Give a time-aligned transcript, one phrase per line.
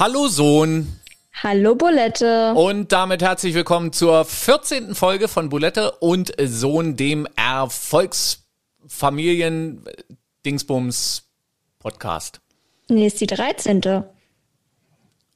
[0.00, 0.98] Hallo Sohn.
[1.42, 2.54] Hallo Bulette.
[2.54, 4.94] Und damit herzlich willkommen zur 14.
[4.94, 9.84] Folge von Bulette und Sohn, dem Erfolgsfamilien
[10.46, 11.24] Dingsbums
[11.78, 12.40] Podcast.
[12.88, 14.04] Nee, ist die 13.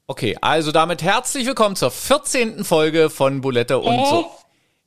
[0.06, 2.64] Okay, also damit herzlich willkommen zur 14.
[2.64, 4.06] Folge von Bulette und Äh?
[4.06, 4.30] so.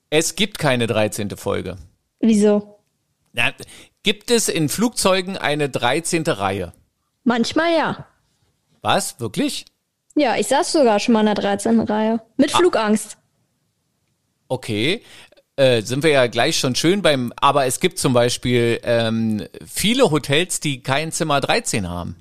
[0.09, 1.37] Es gibt keine 13.
[1.37, 1.77] Folge.
[2.19, 2.79] Wieso?
[3.31, 3.51] Na,
[4.01, 6.23] gibt es in Flugzeugen eine 13.
[6.23, 6.73] Reihe?
[7.23, 8.07] Manchmal ja.
[8.87, 9.19] Was?
[9.19, 9.65] Wirklich?
[10.15, 11.81] Ja, ich saß sogar schon mal in der 13.
[11.81, 12.21] Reihe.
[12.37, 13.17] Mit Flugangst.
[14.47, 15.03] Okay.
[15.57, 20.09] Äh, sind wir ja gleich schon schön beim, aber es gibt zum Beispiel ähm, viele
[20.09, 22.15] Hotels, die kein Zimmer 13 haben.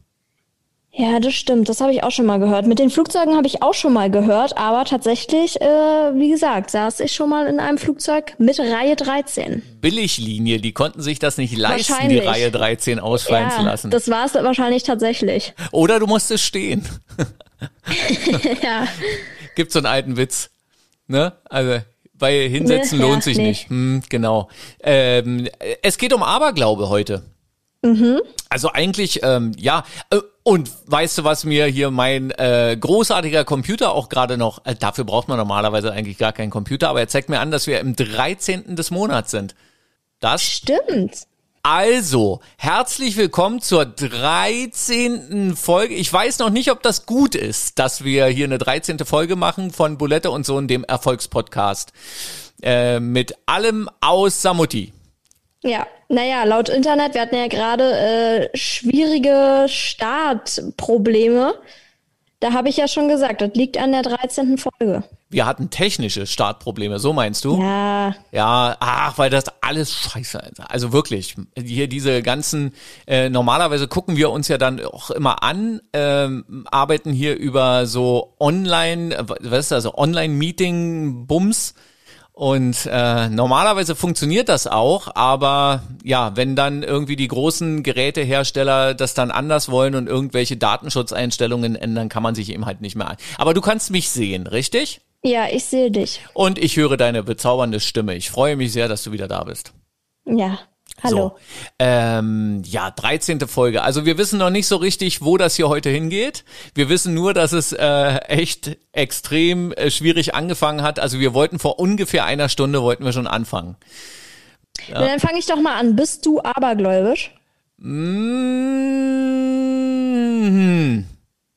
[0.98, 1.68] Ja, das stimmt.
[1.68, 2.66] Das habe ich auch schon mal gehört.
[2.66, 7.00] Mit den Flugzeugen habe ich auch schon mal gehört, aber tatsächlich, äh, wie gesagt, saß
[7.00, 9.62] ich schon mal in einem Flugzeug mit Reihe 13.
[9.82, 12.16] Billiglinie, die konnten sich das nicht leisten, die.
[12.18, 13.90] Reihe 13 ausfallen zu Ja, lassen.
[13.90, 15.52] das war es wahrscheinlich tatsächlich.
[15.70, 16.88] Oder du musstest stehen.
[18.62, 18.86] ja.
[19.54, 20.48] Gibt so einen alten Witz.
[21.08, 21.34] Ne?
[21.44, 21.80] Also,
[22.14, 23.48] weil hinsetzen Ne, ja, lohnt sich nee.
[23.48, 23.68] nicht.
[23.68, 24.48] Hm, genau.
[24.80, 25.46] Ähm,
[25.82, 27.22] es geht um Aberglaube heute.
[27.82, 28.22] Mhm.
[28.48, 29.84] Also eigentlich, ähm, ja.
[30.46, 35.02] Und weißt du, was mir hier mein äh, großartiger Computer auch gerade noch, äh, dafür
[35.02, 37.96] braucht man normalerweise eigentlich gar keinen Computer, aber er zeigt mir an, dass wir im
[37.96, 38.76] 13.
[38.76, 39.56] des Monats sind.
[40.20, 41.26] Das Stimmt.
[41.64, 45.56] also, herzlich willkommen zur 13.
[45.56, 45.94] Folge.
[45.94, 49.00] Ich weiß noch nicht, ob das gut ist, dass wir hier eine 13.
[49.00, 51.92] Folge machen von Bulette und Sohn, dem Erfolgspodcast.
[52.62, 54.92] Äh, mit allem aus Samutti.
[55.62, 57.92] Ja, naja, laut Internet, wir hatten ja gerade
[58.52, 61.54] äh, schwierige Startprobleme.
[62.40, 64.58] Da habe ich ja schon gesagt, das liegt an der 13.
[64.58, 65.02] Folge.
[65.30, 67.60] Wir hatten technische Startprobleme, so meinst du?
[67.60, 70.60] Ja, Ja, ach, weil das alles scheiße ist.
[70.60, 72.72] Also wirklich, hier diese ganzen,
[73.06, 78.34] äh, normalerweise gucken wir uns ja dann auch immer an, ähm, arbeiten hier über so
[78.38, 81.74] Online, äh, was ist das, also Online-Meeting-Bums.
[82.38, 89.14] Und äh, normalerweise funktioniert das auch, aber ja, wenn dann irgendwie die großen Gerätehersteller das
[89.14, 93.16] dann anders wollen und irgendwelche Datenschutzeinstellungen ändern, kann man sich eben halt nicht mehr an.
[93.38, 95.00] Aber du kannst mich sehen, richtig?
[95.22, 96.20] ja, ich sehe dich.
[96.34, 98.14] Und ich höre deine bezaubernde Stimme.
[98.14, 99.72] Ich freue mich sehr, dass du wieder da bist.
[100.26, 100.58] Ja,
[101.02, 101.16] hallo.
[101.16, 101.38] So.
[101.78, 103.40] Ähm, ja, 13.
[103.48, 103.82] Folge.
[103.82, 106.44] Also wir wissen noch nicht so richtig, wo das hier heute hingeht.
[106.74, 110.98] Wir wissen nur, dass es äh, echt extrem äh, schwierig angefangen hat.
[110.98, 113.76] Also wir wollten vor ungefähr einer Stunde wollten wir schon anfangen.
[114.88, 115.96] Na, Dann fange ich doch mal an.
[115.96, 117.32] Bist du abergläubisch?
[117.80, 118.64] Hm,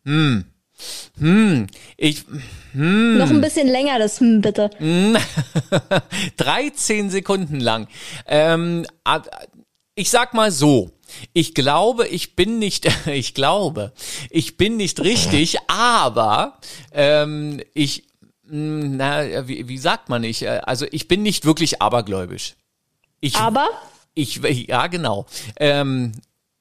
[0.05, 0.45] hm,
[1.17, 1.67] hm.
[1.97, 2.25] Ich,
[2.73, 4.69] Noch ein bisschen länger, das hm, bitte.
[6.37, 7.87] 13 Sekunden lang.
[8.27, 8.85] Ähm,
[9.95, 10.91] ich sag mal so.
[11.33, 13.93] Ich glaube, ich bin nicht, ich glaube,
[14.29, 16.59] ich bin nicht richtig, aber
[16.91, 18.03] ähm, ich,
[18.43, 20.43] mh, na, wie, wie sagt man nicht?
[20.43, 22.55] Äh, Also ich bin nicht wirklich abergläubisch.
[23.21, 23.67] Ich, Aber
[24.13, 25.25] ich, ja, genau.
[25.57, 26.13] Ähm,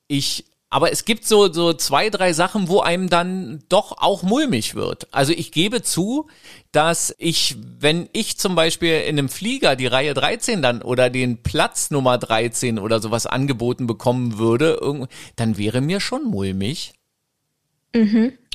[0.09, 4.75] ich, aber es gibt so, so zwei, drei Sachen, wo einem dann doch auch mulmig
[4.75, 5.09] wird.
[5.13, 6.29] Also ich gebe zu,
[6.73, 11.43] dass ich, wenn ich zum Beispiel in einem Flieger die Reihe 13 dann oder den
[11.43, 16.93] Platz Nummer 13 oder sowas angeboten bekommen würde, dann wäre mir schon mulmig.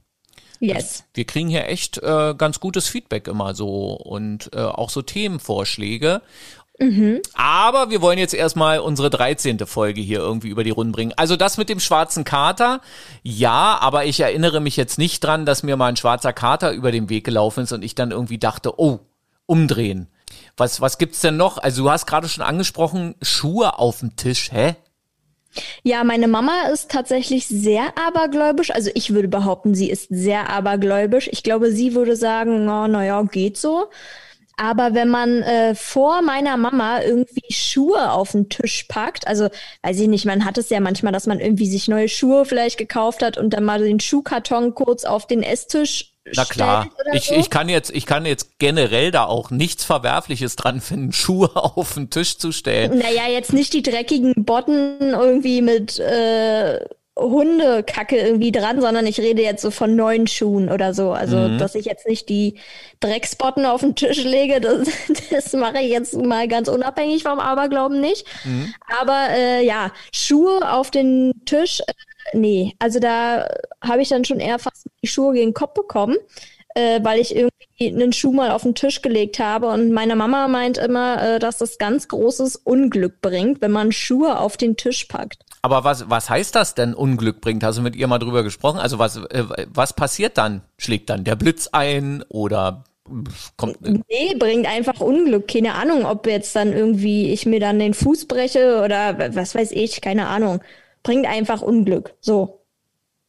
[0.63, 1.03] Yes.
[1.13, 6.23] Wir kriegen hier echt äh, ganz gutes Feedback immer so und äh, auch so Themenvorschläge.
[6.79, 7.21] Mhm.
[7.35, 9.59] Aber wir wollen jetzt erstmal unsere 13.
[9.67, 11.15] Folge hier irgendwie über die Runden bringen.
[11.17, 12.81] Also das mit dem schwarzen Kater,
[13.25, 16.93] ja, aber ich erinnere mich jetzt nicht dran, dass mir mal ein schwarzer Kater über
[16.93, 19.01] den Weg gelaufen ist und ich dann irgendwie dachte, oh,
[19.47, 20.07] umdrehen.
[20.57, 21.59] Was, was gibt's denn noch?
[21.59, 24.77] Also du hast gerade schon angesprochen, Schuhe auf dem Tisch, hä?
[25.83, 28.71] Ja, meine Mama ist tatsächlich sehr abergläubisch.
[28.71, 31.29] Also ich würde behaupten, sie ist sehr abergläubisch.
[31.33, 33.89] Ich glaube, sie würde sagen, na, naja, geht so.
[34.57, 39.49] Aber wenn man äh, vor meiner Mama irgendwie Schuhe auf den Tisch packt, also
[39.83, 42.79] weiß ich nicht, man hat es ja manchmal, dass man irgendwie sich neue Schuhe vielleicht
[42.79, 47.35] gekauft hat und dann mal den Schuhkarton kurz auf den Esstisch na klar, ich, so?
[47.35, 51.95] ich kann jetzt, ich kann jetzt generell da auch nichts Verwerfliches dran finden, Schuhe auf
[51.95, 52.99] den Tisch zu stellen.
[52.99, 56.81] Naja, jetzt nicht die dreckigen Botten irgendwie mit äh,
[57.19, 61.13] Hundekacke irgendwie dran, sondern ich rede jetzt so von neuen Schuhen oder so.
[61.13, 61.59] Also, mhm.
[61.59, 62.59] dass ich jetzt nicht die
[63.01, 64.89] Drecksbotten auf den Tisch lege, das,
[65.31, 68.27] das mache ich jetzt mal ganz unabhängig vom Aberglauben nicht.
[68.45, 68.75] Mhm.
[69.01, 71.93] Aber äh, ja, Schuhe auf den Tisch, äh,
[72.33, 73.49] nee, also da
[73.81, 76.17] habe ich dann schon eher fast die Schuhe gegen den Kopf bekommen,
[76.75, 79.69] äh, weil ich irgendwie einen Schuh mal auf den Tisch gelegt habe.
[79.69, 84.39] Und meine Mama meint immer, äh, dass das ganz großes Unglück bringt, wenn man Schuhe
[84.39, 85.45] auf den Tisch packt.
[85.63, 87.63] Aber was, was heißt das denn Unglück bringt?
[87.63, 88.79] Hast du mit ihr mal drüber gesprochen?
[88.79, 90.63] Also was, äh, was passiert dann?
[90.79, 92.85] Schlägt dann der Blitz ein oder
[93.57, 93.81] kommt.
[93.83, 95.49] Nee, bringt einfach Unglück.
[95.49, 99.73] Keine Ahnung, ob jetzt dann irgendwie ich mir dann den Fuß breche oder was weiß
[99.73, 100.61] ich, keine Ahnung
[101.03, 102.15] bringt einfach Unglück.
[102.21, 102.61] So.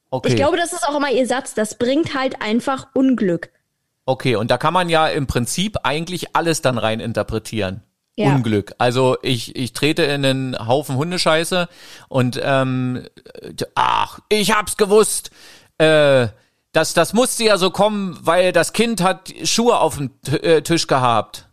[0.10, 0.30] Okay.
[0.30, 1.54] Ich glaube, das ist auch immer ihr Satz.
[1.54, 3.50] Das bringt halt einfach Unglück.
[4.06, 7.84] Okay, und da kann man ja im Prinzip eigentlich alles dann rein interpretieren.
[8.16, 8.36] Ja.
[8.36, 8.76] Unglück.
[8.78, 11.68] Also ich, ich trete in einen Haufen Hundescheiße
[12.10, 13.08] und ähm,
[13.74, 15.32] ach, ich hab's gewusst.
[15.80, 16.28] Äh,
[16.74, 20.86] das, das musste ja so kommen, weil das Kind hat Schuhe auf dem äh, Tisch
[20.86, 21.48] gehabt.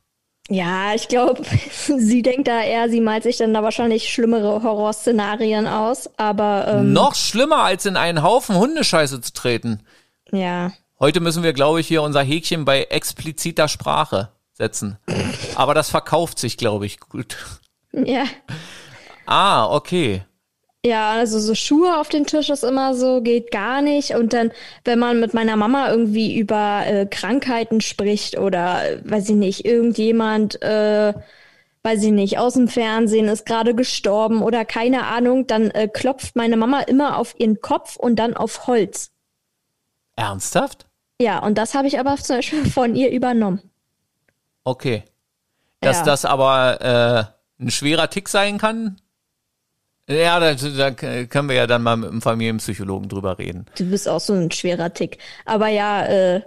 [0.51, 1.43] Ja, ich glaube,
[1.99, 6.67] sie denkt da eher, sie malt sich dann da wahrscheinlich schlimmere Horrorszenarien aus, aber.
[6.69, 9.81] Ähm, Noch schlimmer, als in einen Haufen Hundescheiße zu treten.
[10.33, 10.73] Ja.
[10.99, 14.99] Heute müssen wir, glaube ich, hier unser Häkchen bei expliziter Sprache setzen.
[15.55, 17.37] aber das verkauft sich, glaube ich, gut.
[17.93, 18.25] Ja.
[19.27, 20.25] Ah, okay.
[20.85, 24.15] Ja, also so Schuhe auf den Tisch ist immer so, geht gar nicht.
[24.15, 24.51] Und dann,
[24.85, 30.63] wenn man mit meiner Mama irgendwie über äh, Krankheiten spricht oder, weiß ich nicht, irgendjemand,
[30.63, 31.13] äh,
[31.83, 36.35] weiß ich nicht, aus dem Fernsehen ist gerade gestorben oder keine Ahnung, dann äh, klopft
[36.35, 39.11] meine Mama immer auf ihren Kopf und dann auf Holz.
[40.17, 40.87] Ernsthaft?
[41.21, 43.61] Ja, und das habe ich aber zum Beispiel von ihr übernommen.
[44.65, 45.05] Okay.
[45.83, 46.05] Dass ja.
[46.05, 48.97] das aber äh, ein schwerer Tick sein kann,
[50.11, 53.67] ja, da, da können wir ja dann mal mit dem Familienpsychologen drüber reden.
[53.77, 55.19] Du bist auch so ein schwerer Tick.
[55.45, 56.43] Aber ja, äh,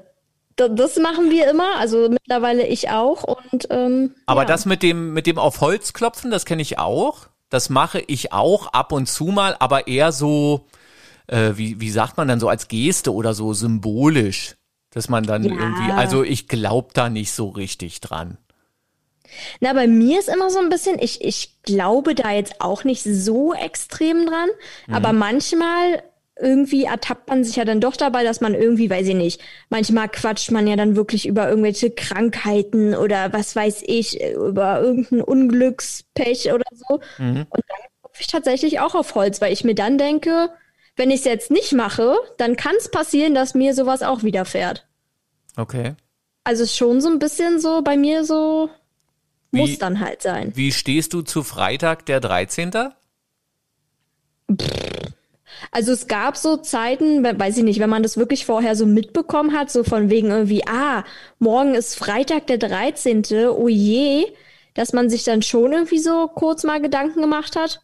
[0.56, 3.24] das machen wir immer, also mittlerweile ich auch.
[3.24, 4.48] Und ähm, aber ja.
[4.48, 7.28] das mit dem mit dem auf Holz klopfen, das kenne ich auch.
[7.50, 10.68] Das mache ich auch ab und zu mal, aber eher so,
[11.28, 14.56] äh, wie wie sagt man dann so als Geste oder so symbolisch,
[14.92, 15.54] dass man dann ja.
[15.54, 15.92] irgendwie.
[15.92, 18.38] Also ich glaube da nicht so richtig dran.
[19.60, 23.04] Na, bei mir ist immer so ein bisschen, ich, ich glaube da jetzt auch nicht
[23.04, 24.50] so extrem dran,
[24.88, 24.94] mhm.
[24.94, 26.04] aber manchmal
[26.40, 30.10] irgendwie ertappt man sich ja dann doch dabei, dass man irgendwie, weiß ich nicht, manchmal
[30.10, 36.52] quatscht man ja dann wirklich über irgendwelche Krankheiten oder was weiß ich, über irgendein Unglückspech
[36.52, 37.00] oder so.
[37.20, 37.46] Mhm.
[37.50, 40.50] Und dann klopfe ich tatsächlich auch auf Holz, weil ich mir dann denke,
[40.96, 44.88] wenn ich es jetzt nicht mache, dann kann es passieren, dass mir sowas auch widerfährt.
[45.56, 45.96] Okay.
[46.44, 48.70] Also schon so ein bisschen so bei mir so
[49.54, 50.52] wie, Muss dann halt sein.
[50.56, 52.72] Wie stehst du zu Freitag, der 13.?
[55.72, 59.58] Also es gab so Zeiten, weiß ich nicht, wenn man das wirklich vorher so mitbekommen
[59.58, 61.04] hat, so von wegen irgendwie, ah,
[61.40, 64.26] morgen ist Freitag der 13., oh je,
[64.74, 67.80] dass man sich dann schon irgendwie so kurz mal Gedanken gemacht hat.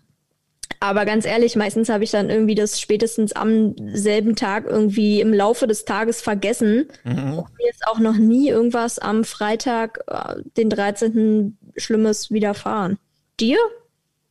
[0.79, 5.33] Aber ganz ehrlich, meistens habe ich dann irgendwie das spätestens am selben Tag irgendwie im
[5.33, 6.87] Laufe des Tages vergessen.
[7.03, 7.43] Mhm.
[7.57, 11.57] Mir ist auch noch nie irgendwas am Freitag, äh, den 13.
[11.75, 12.97] Schlimmes widerfahren.
[13.39, 13.57] Dir?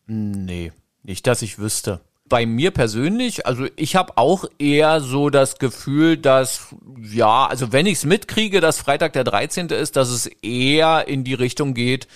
[0.07, 2.00] Nee, nicht, dass ich wüsste.
[2.26, 7.87] Bei mir persönlich, also ich habe auch eher so das Gefühl, dass, ja, also wenn
[7.87, 9.68] ich es mitkriege, dass Freitag der 13.
[9.68, 12.07] ist, dass es eher in die Richtung geht,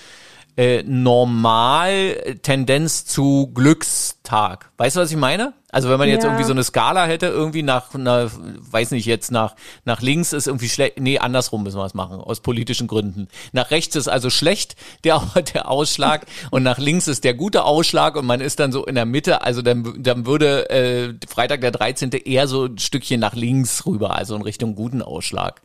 [0.57, 4.71] äh, normal Tendenz zu Glückstag.
[4.77, 5.55] Weißt du, was ich meine?
[5.71, 6.29] Also wenn man jetzt ja.
[6.29, 9.57] irgendwie so eine Skala hätte, irgendwie nach, na, weiß nicht jetzt, nach,
[9.87, 13.29] nach links ist irgendwie schlecht, nee, andersrum müssen wir es machen, aus politischen Gründen.
[13.53, 15.23] Nach rechts ist also schlecht der,
[15.55, 18.95] der Ausschlag und nach links ist der gute Ausschlag und man ist dann so in
[18.95, 22.11] der Mitte, also dann, dann würde äh, Freitag der 13.
[22.11, 25.63] eher so ein Stückchen nach links rüber, also in Richtung guten Ausschlag.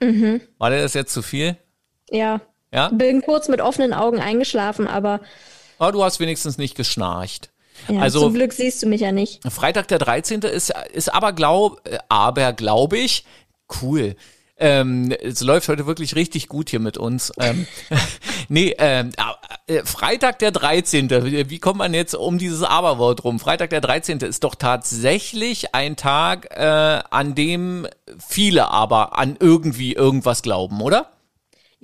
[0.00, 0.42] Mhm.
[0.58, 1.56] War dir das jetzt zu viel?
[2.10, 2.42] Ja.
[2.72, 2.88] Ja?
[2.88, 5.20] Bin kurz mit offenen Augen eingeschlafen, aber.
[5.78, 7.50] Aber du hast wenigstens nicht geschnarcht.
[7.88, 9.40] Ja, also, zum Glück siehst du mich ja nicht.
[9.50, 10.42] Freitag der 13.
[10.42, 13.24] ist, ist aber glaub, aber glaube ich,
[13.82, 14.14] cool.
[14.62, 17.32] Ähm, es läuft heute wirklich richtig gut hier mit uns.
[17.40, 17.66] Ähm,
[18.48, 19.10] nee, ähm,
[19.66, 21.10] äh, Freitag der 13.
[21.50, 23.40] Wie kommt man jetzt um dieses Aberwort rum?
[23.40, 24.18] Freitag der 13.
[24.18, 27.88] ist doch tatsächlich ein Tag, äh, an dem
[28.18, 31.10] viele aber an irgendwie irgendwas glauben, oder?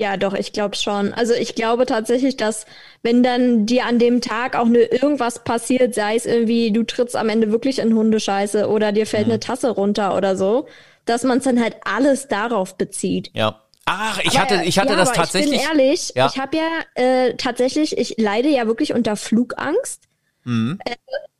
[0.00, 1.12] Ja, doch, ich glaube schon.
[1.12, 2.66] Also ich glaube tatsächlich, dass
[3.02, 7.16] wenn dann dir an dem Tag auch nur irgendwas passiert, sei es irgendwie, du trittst
[7.16, 9.32] am Ende wirklich in Hundescheiße oder dir fällt mhm.
[9.32, 10.68] eine Tasse runter oder so,
[11.04, 13.30] dass man es dann halt alles darauf bezieht.
[13.34, 13.60] Ja.
[13.86, 15.62] Ach, ich aber, hatte, ich hatte ja, das tatsächlich.
[15.62, 16.30] Ich bin ehrlich, ja.
[16.32, 20.04] ich habe ja äh, tatsächlich, ich leide ja wirklich unter Flugangst.
[20.44, 20.78] Mhm.
[20.84, 20.94] Äh,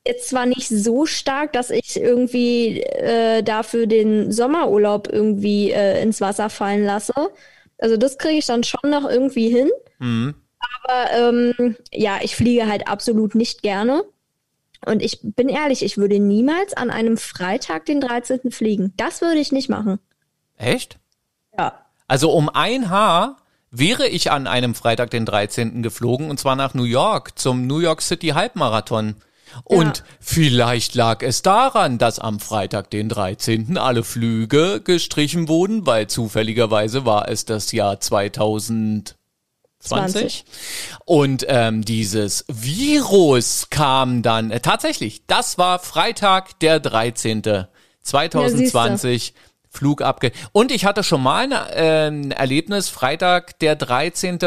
[0.05, 6.21] jetzt zwar nicht so stark, dass ich irgendwie äh, dafür den Sommerurlaub irgendwie äh, ins
[6.21, 7.15] Wasser fallen lasse.
[7.79, 9.71] Also das kriege ich dann schon noch irgendwie hin.
[9.99, 10.35] Mhm.
[10.85, 14.05] Aber ähm, ja, ich fliege halt absolut nicht gerne.
[14.85, 18.51] Und ich bin ehrlich, ich würde niemals an einem Freitag den 13.
[18.51, 18.93] fliegen.
[18.97, 19.99] Das würde ich nicht machen.
[20.57, 20.99] Echt?
[21.57, 21.85] Ja.
[22.07, 23.37] Also um ein Haar
[23.71, 25.83] wäre ich an einem Freitag den 13.
[25.83, 29.17] geflogen und zwar nach New York zum New York City Halbmarathon.
[29.65, 30.05] Und ja.
[30.21, 33.77] vielleicht lag es daran, dass am Freitag, den 13.
[33.79, 39.19] alle Flüge gestrichen wurden, weil zufälligerweise war es das Jahr 2020.
[39.81, 40.45] 20.
[41.05, 47.67] Und ähm, dieses Virus kam dann, äh, tatsächlich, das war Freitag, der 13.
[48.03, 49.29] 2020.
[49.29, 49.35] Ja,
[49.79, 50.33] Flug abge.
[50.51, 54.39] Und ich hatte schon mal ein äh, Erlebnis, Freitag, der 13.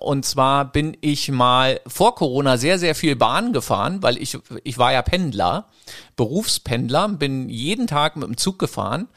[0.00, 4.76] Und zwar bin ich mal vor Corona sehr, sehr viel Bahn gefahren, weil ich, ich
[4.76, 5.68] war ja Pendler,
[6.16, 9.08] Berufspendler, bin jeden Tag mit dem Zug gefahren.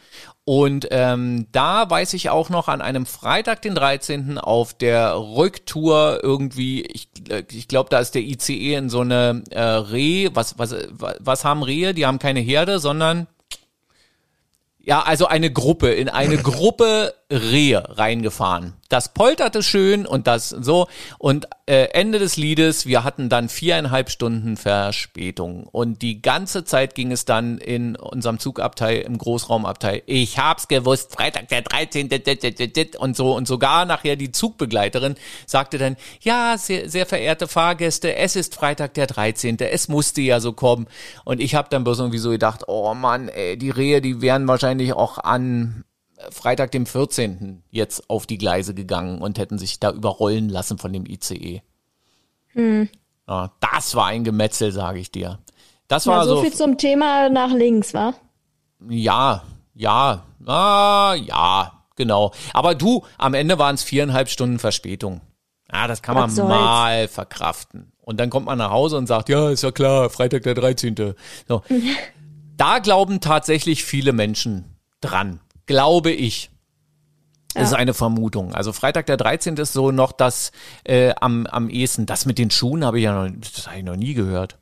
[0.45, 4.37] Und ähm, da weiß ich auch noch an einem Freitag, den 13.
[4.37, 7.09] auf der Rücktour irgendwie, ich,
[7.51, 10.73] ich glaube, da ist der ICE in so eine äh, Reh, was, was,
[11.19, 11.93] was haben Rehe?
[11.93, 13.27] Die haben keine Herde, sondern
[14.89, 18.73] ja, also eine Gruppe, in eine Gruppe Rehe reingefahren.
[18.89, 20.87] Das polterte schön und das so.
[21.19, 25.67] Und äh, Ende des Liedes, wir hatten dann viereinhalb Stunden Verspätung.
[25.67, 30.01] Und die ganze Zeit ging es dann in unserem Zugabteil, im Großraumabteil.
[30.07, 32.09] Ich hab's gewusst, Freitag der 13.
[32.97, 33.35] und so.
[33.35, 35.13] Und sogar nachher die Zugbegleiterin
[35.45, 39.59] sagte dann, ja, sehr, sehr verehrte Fahrgäste, es ist Freitag der 13.
[39.59, 40.87] Es musste ja so kommen.
[41.25, 44.47] Und ich habe dann bloß irgendwie so gedacht, oh Mann, ey, die Rehe, die wären
[44.47, 45.83] wahrscheinlich auch an
[46.31, 47.63] Freitag, dem 14.
[47.69, 51.61] jetzt auf die Gleise gegangen und hätten sich da überrollen lassen von dem ICE.
[52.49, 52.89] Hm.
[53.27, 55.39] Ja, das war ein Gemetzel, sage ich dir.
[55.87, 58.13] Das war ja, so, so viel zum Thema nach links, wa?
[58.89, 62.31] Ja, ja, ah, ja, genau.
[62.53, 65.21] Aber du, am Ende waren es viereinhalb Stunden Verspätung.
[65.71, 66.49] Ja, das kann Was man soll's?
[66.49, 67.91] mal verkraften.
[68.01, 71.15] Und dann kommt man nach Hause und sagt, ja, ist ja klar, Freitag der 13.
[71.47, 71.61] So.
[72.57, 76.49] da glauben tatsächlich viele Menschen dran glaube ich.
[77.53, 78.53] Das ist eine Vermutung.
[78.53, 79.55] Also Freitag der 13.
[79.57, 80.51] ist so noch das
[80.83, 82.05] äh, am, am ehesten.
[82.05, 84.57] Das mit den Schuhen habe ich ja noch, das habe ich noch nie gehört.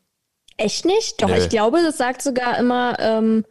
[0.58, 1.22] Echt nicht?
[1.22, 1.38] Doch, Nö.
[1.38, 3.46] ich glaube, das sagt sogar immer ähm,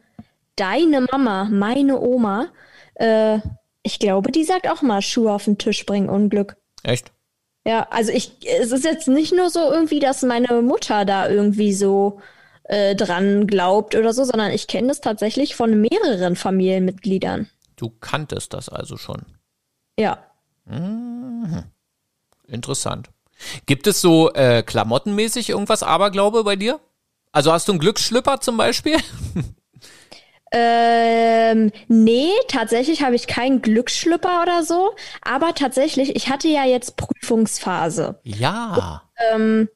[0.56, 2.48] deine Mama, meine Oma.
[2.94, 3.40] Äh,
[3.82, 6.56] ich glaube, die sagt auch mal Schuhe auf den Tisch bringen, Unglück.
[6.82, 7.12] Echt?
[7.66, 11.72] Ja, also ich, es ist jetzt nicht nur so irgendwie, dass meine Mutter da irgendwie
[11.72, 12.20] so
[12.68, 17.48] äh, dran glaubt oder so, sondern ich kenne das tatsächlich von mehreren Familienmitgliedern.
[17.76, 19.24] Du kanntest das also schon.
[19.98, 20.18] Ja.
[20.64, 21.64] Mhm.
[22.46, 23.10] Interessant.
[23.66, 26.80] Gibt es so äh, klamottenmäßig irgendwas Aberglaube bei dir?
[27.32, 28.96] Also hast du einen Glücksschlüpper zum Beispiel?
[30.52, 34.94] Ähm, nee, tatsächlich habe ich keinen Glücksschlüpper oder so.
[35.20, 38.20] Aber tatsächlich, ich hatte ja jetzt Prüfungsphase.
[38.22, 39.02] Ja.
[39.32, 39.68] Und, ähm,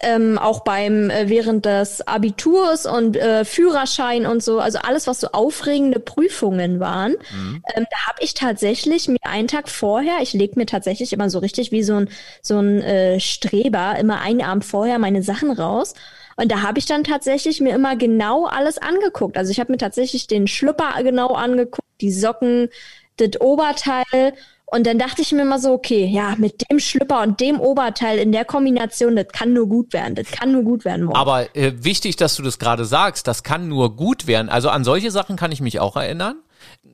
[0.00, 5.20] ähm, auch beim äh, während des Abiturs und äh, Führerschein und so, also alles, was
[5.20, 7.62] so aufregende Prüfungen waren, mhm.
[7.74, 11.38] ähm, da habe ich tatsächlich mir einen Tag vorher, ich leg mir tatsächlich immer so
[11.38, 12.08] richtig wie so ein
[12.42, 15.94] so ein äh, Streber immer einen Abend vorher meine Sachen raus.
[16.36, 19.36] Und da habe ich dann tatsächlich mir immer genau alles angeguckt.
[19.36, 22.70] Also ich habe mir tatsächlich den Schlüpper genau angeguckt, die Socken,
[23.18, 24.32] das Oberteil
[24.70, 28.18] Und dann dachte ich mir immer so, okay, ja, mit dem Schlüpper und dem Oberteil
[28.18, 30.14] in der Kombination, das kann nur gut werden.
[30.14, 31.06] Das kann nur gut werden.
[31.06, 31.18] Morgen.
[31.18, 34.48] Aber äh, wichtig, dass du das gerade sagst, das kann nur gut werden.
[34.48, 36.36] Also an solche Sachen kann ich mich auch erinnern.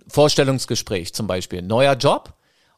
[0.09, 2.33] Vorstellungsgespräch zum Beispiel, neuer Job.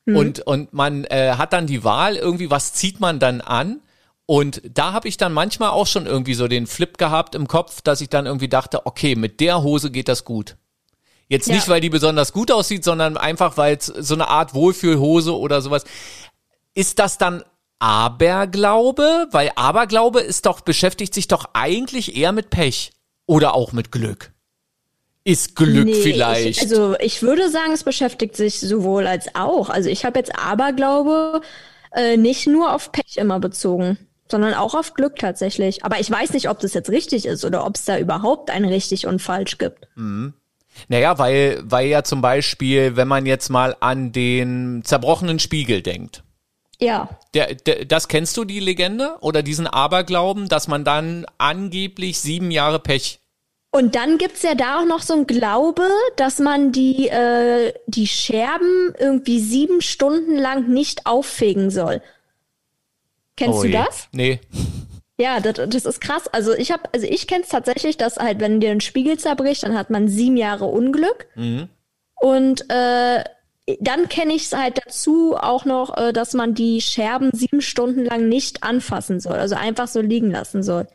[0.04, 0.16] Mhm.
[0.16, 3.80] Und, und man äh, hat dann die Wahl, irgendwie, was zieht man dann an?
[4.26, 7.82] Und da habe ich dann manchmal auch schon irgendwie so den Flip gehabt im Kopf,
[7.82, 10.56] dass ich dann irgendwie dachte, okay, mit der Hose geht das gut.
[11.28, 11.54] Jetzt ja.
[11.54, 15.60] nicht, weil die besonders gut aussieht, sondern einfach, weil es so eine Art Wohlfühlhose oder
[15.60, 15.84] sowas.
[16.74, 17.44] Ist das dann
[17.78, 19.28] Aberglaube?
[19.30, 22.92] Weil Aberglaube ist doch, beschäftigt sich doch eigentlich eher mit Pech
[23.26, 24.32] oder auch mit Glück.
[25.24, 26.46] Ist Glück nee, vielleicht.
[26.46, 29.68] Ich, also ich würde sagen, es beschäftigt sich sowohl als auch.
[29.68, 31.42] Also ich habe jetzt Aberglaube
[31.92, 33.98] äh, nicht nur auf Pech immer bezogen,
[34.30, 35.84] sondern auch auf Glück tatsächlich.
[35.84, 38.64] Aber ich weiß nicht, ob das jetzt richtig ist oder ob es da überhaupt ein
[38.64, 39.86] richtig und falsch gibt.
[39.96, 40.32] Mhm.
[40.88, 46.22] Naja, weil, weil ja zum Beispiel, wenn man jetzt mal an den zerbrochenen Spiegel denkt.
[46.80, 47.08] Ja.
[47.34, 49.16] Der, der, das kennst du, die Legende?
[49.20, 53.20] Oder diesen Aberglauben, dass man dann angeblich sieben Jahre Pech.
[53.70, 58.06] Und dann gibt's ja da auch noch so ein Glaube, dass man die, äh, die
[58.06, 62.00] Scherben irgendwie sieben Stunden lang nicht auffegen soll.
[63.36, 64.08] Kennst oh du das?
[64.12, 64.40] Nee.
[65.20, 66.28] Ja, das, das ist krass.
[66.28, 69.64] Also ich habe, also ich kenne es tatsächlich, dass halt, wenn dir ein Spiegel zerbricht,
[69.64, 71.26] dann hat man sieben Jahre Unglück.
[71.34, 71.68] Mhm.
[72.14, 73.24] Und äh,
[73.80, 78.04] dann kenne ich es halt dazu auch noch, äh, dass man die Scherben sieben Stunden
[78.04, 80.86] lang nicht anfassen soll, also einfach so liegen lassen soll.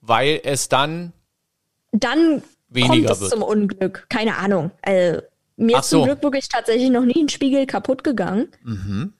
[0.00, 1.12] Weil es dann
[1.92, 3.30] dann weniger kommt es wird.
[3.30, 4.06] zum Unglück.
[4.08, 4.72] Keine Ahnung.
[4.82, 5.22] Also,
[5.56, 6.04] mir Ach ist zum so.
[6.04, 8.48] Glück wirklich tatsächlich noch nie ein Spiegel kaputt gegangen.
[8.62, 9.14] Mhm.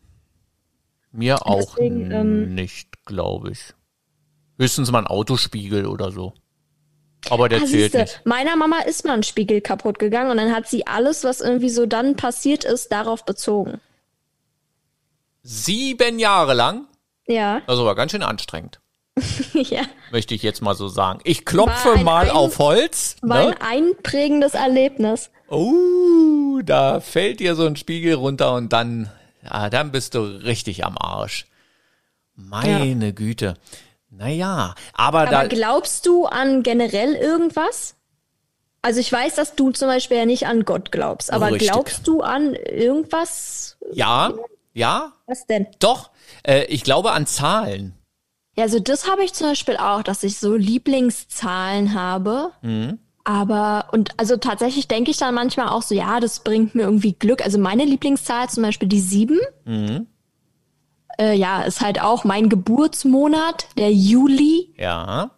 [1.13, 3.73] Mir auch Deswegen, ähm, nicht, glaube ich.
[4.59, 6.33] Höchstens mal ein Autospiegel oder so.
[7.29, 8.21] Aber der Ah, zählt siehste, nicht.
[8.25, 11.71] meiner Mama ist mal ein Spiegel kaputt gegangen und dann hat sie alles, was irgendwie
[11.71, 13.81] so dann passiert ist, darauf bezogen.
[15.43, 16.87] Sieben Jahre lang?
[17.27, 18.81] Ja, Das war ganz schön anstrengend.
[19.55, 19.83] ja.
[20.13, 21.21] Möchte ich jetzt mal so sagen.
[21.25, 23.17] Ich klopfe mal ein- auf Holz.
[23.23, 23.61] War Ne?
[23.61, 25.31] ein einprägendes Erlebnis.
[25.49, 29.11] Oh, da fällt dir so ein Spiegel runter und dann,
[29.43, 31.47] ja, dann bist du richtig am Arsch.
[32.35, 33.55] Meine Güte.
[34.17, 35.47] Naja, aber, Aber da.
[35.47, 37.95] glaubst du an generell irgendwas?
[38.83, 41.71] Also ich weiß, dass du zum Beispiel ja nicht an Gott glaubst, aber Richtig.
[41.71, 43.77] glaubst du an irgendwas?
[43.93, 44.33] Ja,
[44.75, 45.67] ja, Was denn?
[45.81, 46.11] doch.
[46.45, 47.95] Äh, ich glaube an Zahlen.
[48.57, 52.53] Ja, also das habe ich zum Beispiel auch, dass ich so Lieblingszahlen habe.
[52.63, 52.99] Mhm.
[53.25, 57.13] Aber, und also tatsächlich denke ich dann manchmal auch so, ja, das bringt mir irgendwie
[57.13, 57.45] Glück.
[57.45, 59.41] Also meine Lieblingszahl zum Beispiel die sieben.
[59.65, 60.07] Mhm.
[61.19, 64.75] Äh, ja, ist halt auch mein Geburtsmonat, der Juli.
[64.77, 65.31] Ja.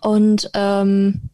[0.00, 1.30] Und ähm,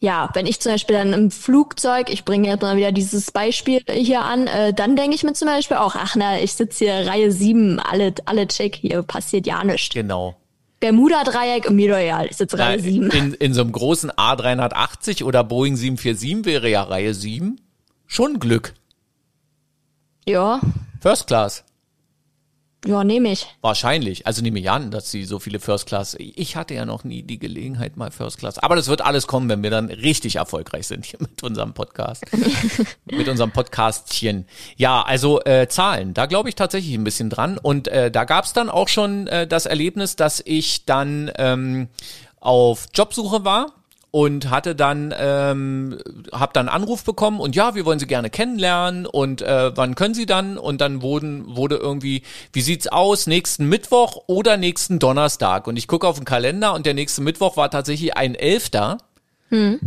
[0.00, 3.82] ja, wenn ich zum Beispiel dann im Flugzeug, ich bringe jetzt mal wieder dieses Beispiel
[3.90, 7.06] hier an, äh, dann denke ich mir zum Beispiel auch, ach na, ich sitze hier
[7.06, 9.94] Reihe sieben, alle, alle check, hier passiert ja nichts.
[9.94, 10.36] Genau.
[10.80, 13.10] Bermuda-Dreieck, mir doch egal, ich sitze Reihe sieben.
[13.10, 17.60] In, in so einem großen A380 oder Boeing 747 wäre ja Reihe 7
[18.06, 18.72] schon Glück.
[20.26, 20.60] Ja,
[21.00, 21.64] First Class.
[22.86, 23.46] Ja, nehme ich.
[23.60, 24.26] Wahrscheinlich.
[24.26, 26.16] Also nehme ich an, dass sie so viele First Class.
[26.18, 28.58] Ich hatte ja noch nie die Gelegenheit mal First Class.
[28.58, 32.24] Aber das wird alles kommen, wenn wir dann richtig erfolgreich sind hier mit unserem Podcast.
[33.04, 34.46] mit unserem Podcastchen.
[34.76, 37.58] Ja, also äh, Zahlen, da glaube ich tatsächlich ein bisschen dran.
[37.58, 41.88] Und äh, da gab es dann auch schon äh, das Erlebnis, dass ich dann ähm,
[42.40, 43.74] auf Jobsuche war
[44.10, 45.98] und hatte dann ähm,
[46.32, 50.14] habe dann Anruf bekommen und ja, wir wollen Sie gerne kennenlernen und äh, wann können
[50.14, 50.58] Sie dann?
[50.58, 55.66] Und dann wurden wurde irgendwie wie sieht's aus nächsten Mittwoch oder nächsten Donnerstag?
[55.66, 58.98] Und ich gucke auf den Kalender und der nächste Mittwoch war tatsächlich ein Elfter.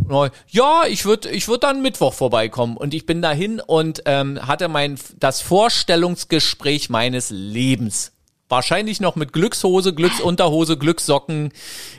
[0.08, 2.76] Und Ja, ich würde ich würd dann Mittwoch vorbeikommen.
[2.76, 8.12] Und ich bin dahin und ähm, hatte mein das Vorstellungsgespräch meines Lebens.
[8.48, 11.50] Wahrscheinlich noch mit Glückshose, Glücksunterhose, Glückssocken,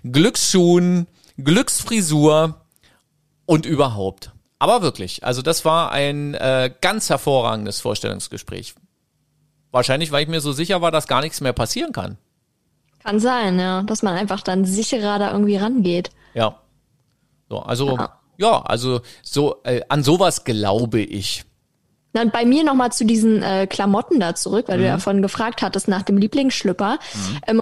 [0.04, 1.08] Glücksschuhen,
[1.38, 2.62] Glücksfrisur
[3.46, 4.32] und überhaupt.
[4.60, 8.76] Aber wirklich, also das war ein äh, ganz hervorragendes Vorstellungsgespräch.
[9.72, 12.18] Wahrscheinlich, weil ich mir so sicher war, dass gar nichts mehr passieren kann.
[13.04, 16.12] Kann sein, ja, dass man einfach dann sicherer da irgendwie rangeht.
[16.34, 16.62] Ja.
[17.50, 18.20] So, also Ja.
[18.38, 21.44] ja, also so äh, an sowas glaube ich.
[22.14, 25.62] Dann bei mir nochmal zu diesen äh, Klamotten da zurück, weil du ja vorhin gefragt
[25.62, 26.98] hattest nach dem Lieblingsschlüpper.
[27.46, 27.62] Ähm,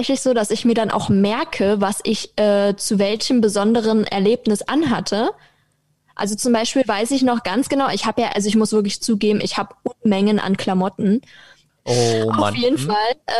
[0.00, 4.62] tatsächlich so, dass ich mir dann auch merke, was ich äh, zu welchem besonderen Erlebnis
[4.62, 5.30] anhatte.
[6.14, 9.02] Also zum Beispiel weiß ich noch ganz genau, ich habe ja, also ich muss wirklich
[9.02, 11.20] zugeben, ich habe Unmengen an Klamotten.
[11.84, 12.40] Oh Mann.
[12.40, 12.96] Auf jeden Fall.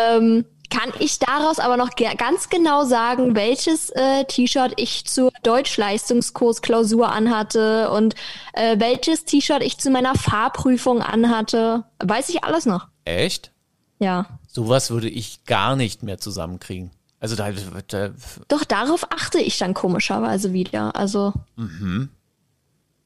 [0.06, 7.10] Ähm, kann ich daraus aber noch ganz genau sagen, welches äh, T-Shirt ich zur Deutschleistungskursklausur
[7.10, 8.14] anhatte und
[8.52, 11.84] äh, welches T-Shirt ich zu meiner Fahrprüfung anhatte.
[11.98, 12.86] Weiß ich alles noch.
[13.04, 13.50] Echt?
[13.98, 14.39] Ja.
[14.52, 16.90] Sowas würde ich gar nicht mehr zusammenkriegen.
[17.20, 17.52] Also da,
[17.88, 18.10] da
[18.48, 20.96] Doch darauf achte ich dann komischerweise wieder.
[20.96, 21.34] Also.
[21.56, 22.08] Mhm.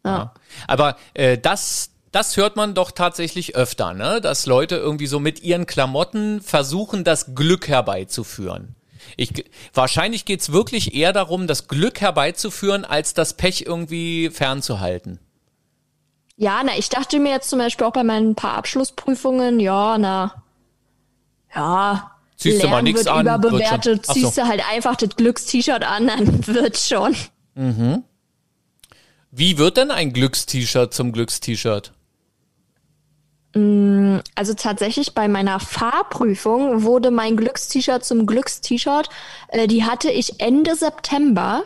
[0.05, 0.17] Ja.
[0.17, 0.35] ja.
[0.69, 4.21] Aber äh, das, das hört man doch tatsächlich öfter, ne?
[4.21, 8.77] Dass Leute irgendwie so mit ihren Klamotten versuchen, das Glück herbeizuführen.
[9.17, 15.19] Ich, wahrscheinlich geht's wirklich eher darum, das Glück herbeizuführen, als das Pech irgendwie fernzuhalten.
[16.37, 20.44] Ja, na, ich dachte mir jetzt zum Beispiel auch bei meinen paar Abschlussprüfungen, ja, na,
[21.55, 24.43] ja, ziehst du mal nichts an, überbewertet, ziehst so.
[24.43, 27.15] du halt einfach das Glückst-T-Shirt an, dann wird's schon.
[27.55, 28.05] Mhm.
[29.31, 31.93] Wie wird denn ein Glückst-T-Shirt zum Glückst-T-Shirt?
[33.55, 39.09] Mm, also tatsächlich bei meiner Fahrprüfung wurde mein Glückst-T-Shirt zum Glückst-T-Shirt.
[39.49, 41.65] Äh, die hatte ich Ende September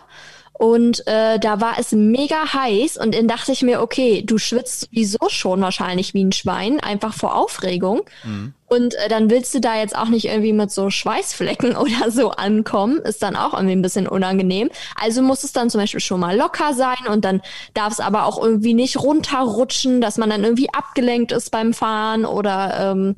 [0.59, 4.81] und äh, da war es mega heiß und dann dachte ich mir, okay, du schwitzt
[4.81, 8.03] sowieso schon wahrscheinlich wie ein Schwein, einfach vor Aufregung.
[8.25, 8.55] Mhm.
[8.67, 12.33] Und äh, dann willst du da jetzt auch nicht irgendwie mit so Schweißflecken oder so
[12.33, 14.69] ankommen, ist dann auch irgendwie ein bisschen unangenehm.
[15.01, 17.41] Also muss es dann zum Beispiel schon mal locker sein und dann
[17.73, 22.25] darf es aber auch irgendwie nicht runterrutschen, dass man dann irgendwie abgelenkt ist beim Fahren
[22.25, 23.15] oder ähm,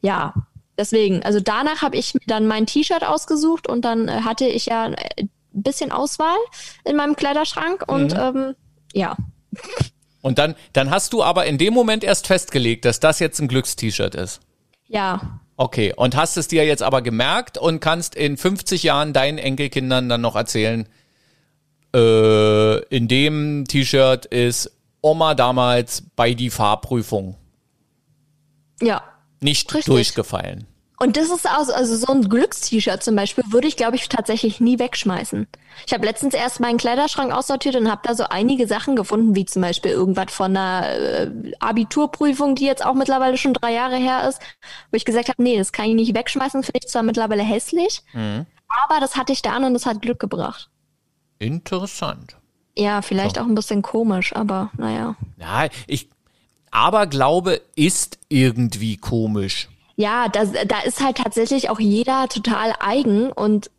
[0.00, 0.32] ja,
[0.78, 4.66] deswegen, also danach habe ich mir dann mein T-Shirt ausgesucht und dann äh, hatte ich
[4.66, 6.36] ja äh, bisschen Auswahl
[6.84, 8.36] in meinem Kleiderschrank und mhm.
[8.36, 8.54] ähm,
[8.92, 9.16] ja.
[10.22, 13.48] Und dann, dann hast du aber in dem Moment erst festgelegt, dass das jetzt ein
[13.48, 14.40] Glückst-T-Shirt ist.
[14.86, 15.40] Ja.
[15.56, 20.08] Okay, und hast es dir jetzt aber gemerkt und kannst in 50 Jahren deinen Enkelkindern
[20.08, 20.88] dann noch erzählen,
[21.94, 27.36] äh, in dem T-Shirt ist Oma damals bei die Fahrprüfung.
[28.80, 29.02] Ja.
[29.40, 29.92] Nicht Richtig.
[29.92, 30.66] durchgefallen.
[31.02, 34.60] Und das ist also, also so ein Glückst-T-Shirt zum Beispiel würde ich, glaube ich, tatsächlich
[34.60, 35.48] nie wegschmeißen.
[35.84, 39.44] Ich habe letztens erst meinen Kleiderschrank aussortiert und habe da so einige Sachen gefunden, wie
[39.44, 44.28] zum Beispiel irgendwas von einer äh, Abiturprüfung, die jetzt auch mittlerweile schon drei Jahre her
[44.28, 44.40] ist,
[44.92, 48.02] wo ich gesagt habe, nee, das kann ich nicht wegschmeißen, finde ich zwar mittlerweile hässlich,
[48.12, 48.46] mhm.
[48.68, 50.70] aber das hatte ich da an und das hat Glück gebracht.
[51.40, 52.36] Interessant.
[52.78, 53.42] Ja, vielleicht so.
[53.42, 55.16] auch ein bisschen komisch, aber naja.
[55.36, 56.08] Ja, ich,
[56.70, 59.68] aber Glaube ist irgendwie komisch
[60.02, 63.70] ja, da, da ist halt tatsächlich auch jeder total eigen und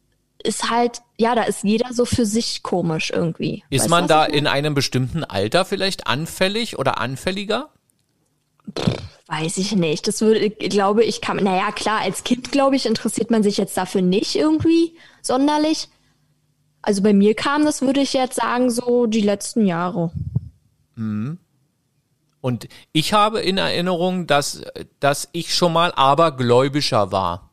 [0.41, 3.63] ist halt, ja, da ist jeder so für sich komisch irgendwie.
[3.69, 7.69] Ist weißt man da in einem bestimmten Alter vielleicht anfällig oder anfälliger?
[8.77, 10.07] Pff, weiß ich nicht.
[10.07, 13.75] Das würde, glaube ich, kann, naja, klar, als Kind, glaube ich, interessiert man sich jetzt
[13.75, 15.89] dafür nicht irgendwie sonderlich.
[16.81, 20.11] Also bei mir kam das, würde ich jetzt sagen, so die letzten Jahre.
[20.95, 21.37] Mhm.
[22.43, 24.63] Und ich habe in Erinnerung, dass,
[24.99, 27.51] dass ich schon mal abergläubischer war.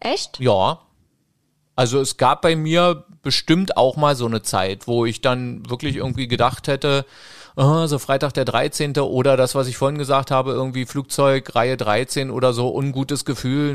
[0.00, 0.40] Echt?
[0.40, 0.80] Ja.
[1.76, 5.94] Also es gab bei mir bestimmt auch mal so eine Zeit, wo ich dann wirklich
[5.94, 7.06] irgendwie gedacht hätte,
[7.58, 8.96] oh, so Freitag der 13.
[8.98, 13.72] oder das, was ich vorhin gesagt habe, irgendwie Flugzeug, Reihe 13 oder so, ungutes Gefühl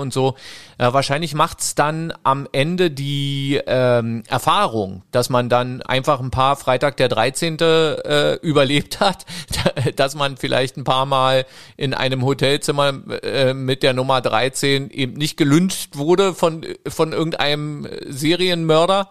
[0.00, 0.34] und so.
[0.78, 6.56] Äh, wahrscheinlich macht's dann am Ende die ähm, Erfahrung, dass man dann einfach ein paar
[6.56, 7.58] Freitag der 13.
[7.58, 9.26] Äh, überlebt hat,
[9.96, 11.44] dass man vielleicht ein paar Mal
[11.76, 17.86] in einem Hotelzimmer äh, mit der Nummer 13 eben nicht gelünscht wurde von, von irgendeinem
[18.06, 19.10] Serienmörder.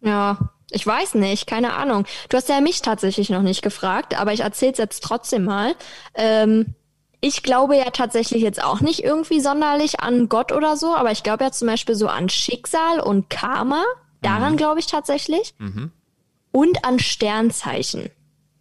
[0.00, 0.38] Ja,
[0.72, 2.06] ich weiß nicht, keine Ahnung.
[2.28, 5.74] Du hast ja mich tatsächlich noch nicht gefragt, aber ich erzähl's jetzt trotzdem mal.
[6.14, 6.74] Ähm,
[7.20, 11.22] ich glaube ja tatsächlich jetzt auch nicht irgendwie sonderlich an Gott oder so, aber ich
[11.22, 13.84] glaube ja zum Beispiel so an Schicksal und Karma.
[14.22, 14.56] Daran mhm.
[14.56, 15.54] glaube ich tatsächlich.
[15.58, 15.92] Mhm.
[16.52, 18.10] Und an Sternzeichen.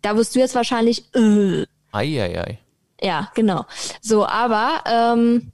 [0.01, 1.13] Da wirst du jetzt wahrscheinlich.
[1.15, 1.65] Äh.
[1.91, 2.59] Ei, ei, ei.
[3.01, 3.65] Ja, genau.
[4.01, 5.51] So, aber ähm,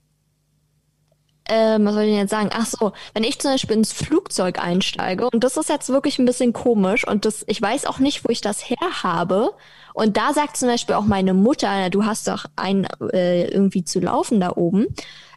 [1.48, 2.50] ähm, was soll ich denn jetzt sagen?
[2.52, 6.26] Ach so, wenn ich zum Beispiel ins Flugzeug einsteige, und das ist jetzt wirklich ein
[6.26, 9.52] bisschen komisch, und das, ich weiß auch nicht, wo ich das her habe.
[9.94, 14.00] Und da sagt zum Beispiel auch meine Mutter, du hast doch ein äh, irgendwie zu
[14.00, 14.86] laufen da oben.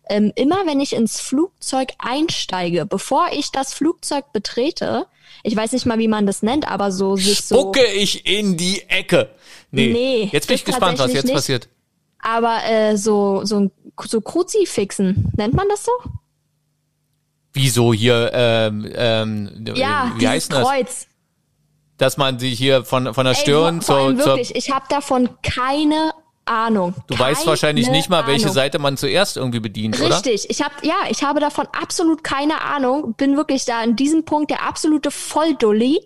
[0.09, 5.05] Ähm, immer wenn ich ins Flugzeug einsteige, bevor ich das Flugzeug betrete,
[5.43, 7.55] ich weiß nicht mal, wie man das nennt, aber so sich so.
[7.55, 9.29] Spucke ich in die Ecke.
[9.71, 9.93] Nee.
[9.93, 11.35] nee jetzt bin ich gespannt, was jetzt nicht.
[11.35, 11.69] passiert.
[12.19, 13.71] Aber äh, so, so,
[14.05, 15.91] so Kruzifixen, nennt man das so?
[17.53, 20.67] Wieso hier, ähm, ähm, ja, wie heißt das?
[20.67, 21.07] Kreuz.
[21.97, 26.13] Dass man sich hier von, von der Stirn Ey, zur, wirklich, ich habe davon keine
[26.45, 26.93] Ahnung.
[27.07, 28.55] Du keine weißt wahrscheinlich nicht mal, welche Ahnung.
[28.55, 30.07] Seite man zuerst irgendwie bedient, Richtig.
[30.07, 30.15] oder?
[30.17, 30.49] Richtig.
[30.49, 33.15] Ich habe ja, ich habe davon absolut keine Ahnung.
[33.15, 35.99] Bin wirklich da in diesem Punkt der absolute Volldulli.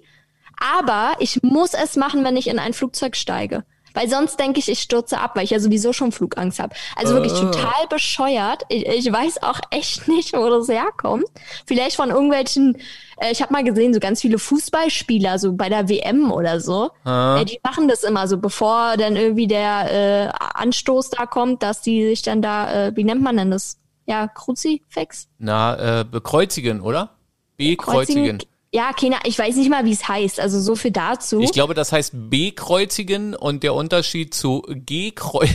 [0.78, 3.64] Aber ich muss es machen, wenn ich in ein Flugzeug steige.
[3.94, 6.76] Weil sonst denke ich, ich stürze ab, weil ich ja sowieso schon Flugangst habe.
[6.96, 7.42] Also wirklich Ah.
[7.52, 8.64] total bescheuert.
[8.70, 11.26] Ich, ich weiß auch echt nicht, wo das herkommt.
[11.66, 12.78] Vielleicht von irgendwelchen,
[13.18, 16.90] äh, ich habe mal gesehen, so ganz viele Fußballspieler, so bei der WM oder so.
[17.04, 17.40] Ah.
[17.42, 21.82] Äh, die machen das immer so, bevor dann irgendwie der äh, Anstoß da kommt, dass
[21.82, 23.78] die sich dann da, äh, wie nennt man denn das?
[24.06, 25.28] Ja, Kruzifix?
[25.38, 27.12] Na, äh, bekreuzigen, oder?
[27.58, 28.40] Bekreuzigen.
[28.74, 30.40] Ja, keine, ich weiß nicht mal, wie es heißt.
[30.40, 31.42] Also so viel dazu.
[31.42, 35.50] Ich glaube, das heißt B-Kreuzigen und der Unterschied zu G-Kreuz.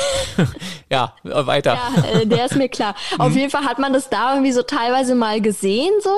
[0.90, 1.74] ja, weiter.
[1.74, 2.96] Ja, äh, der ist mir klar.
[3.18, 6.16] Auf jeden Fall hat man das da irgendwie so teilweise mal gesehen, so.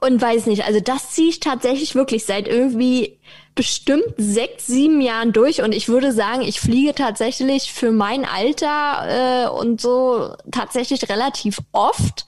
[0.00, 3.18] Und weiß nicht, also das ziehe ich tatsächlich wirklich seit irgendwie
[3.54, 5.60] bestimmt sechs, sieben Jahren durch.
[5.60, 11.58] Und ich würde sagen, ich fliege tatsächlich für mein Alter äh, und so tatsächlich relativ
[11.72, 12.24] oft.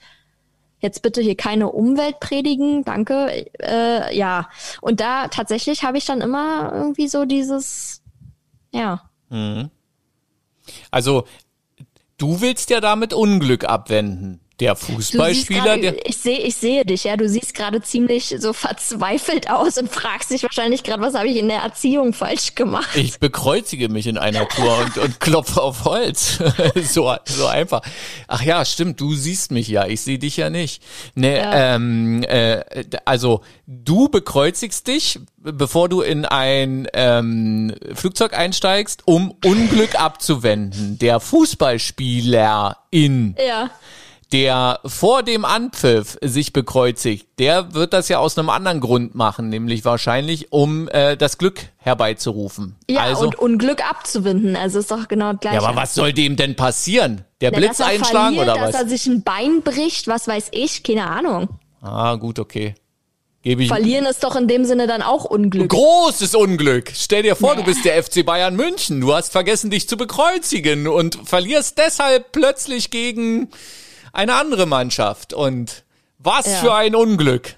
[0.79, 3.45] Jetzt bitte hier keine Umwelt predigen, danke.
[3.59, 4.49] Äh, ja,
[4.81, 8.01] und da tatsächlich habe ich dann immer irgendwie so dieses,
[8.71, 9.09] ja,
[10.91, 11.25] Also,
[12.17, 14.39] du willst ja damit Unglück abwenden.
[14.59, 16.05] Der Fußballspieler, grade- der.
[16.07, 17.15] ich sehe, ich sehe dich, ja.
[17.17, 21.37] Du siehst gerade ziemlich so verzweifelt aus und fragst dich wahrscheinlich gerade, was habe ich
[21.37, 22.89] in der Erziehung falsch gemacht?
[22.95, 26.39] Ich bekreuzige mich in einer Tour und, und klopfe auf Holz.
[26.83, 27.81] so, so einfach.
[28.27, 30.83] Ach ja, stimmt, du siehst mich ja, ich sehe dich ja nicht.
[31.15, 31.75] Ne, Ja.
[31.75, 32.63] ähm, äh,
[33.05, 40.99] also du bekreuzigst dich, bevor du in ein ähm, Flugzeug einsteigst, um Unglück abzuwenden.
[40.99, 43.69] Der Fußballspieler in Ja,
[44.31, 49.49] der vor dem Anpfiff sich bekreuzigt, der wird das ja aus einem anderen Grund machen,
[49.49, 52.75] nämlich wahrscheinlich, um äh, das Glück herbeizurufen.
[52.89, 54.55] ja also, und Unglück abzuwinden.
[54.55, 55.55] Also ist doch genau das Gleiche.
[55.57, 57.25] ja, aber was soll dem denn passieren?
[57.41, 58.81] Der Na, Blitz dass einschlagen verliert, oder dass was?
[58.83, 61.49] er sich ein Bein bricht, was weiß ich, keine Ahnung.
[61.81, 62.75] Ah, gut, okay.
[63.41, 65.69] Gebe ich Verlieren ist doch in dem Sinne dann auch Unglück.
[65.69, 66.91] Großes Unglück.
[66.93, 67.61] Stell dir vor, Nee.
[67.61, 68.99] du bist der FC Bayern München.
[68.99, 73.47] Du hast vergessen, dich zu bekreuzigen und verlierst deshalb plötzlich gegen
[74.13, 75.33] eine andere Mannschaft.
[75.33, 75.83] Und
[76.17, 76.57] was Ja.
[76.59, 77.55] für ein Unglück.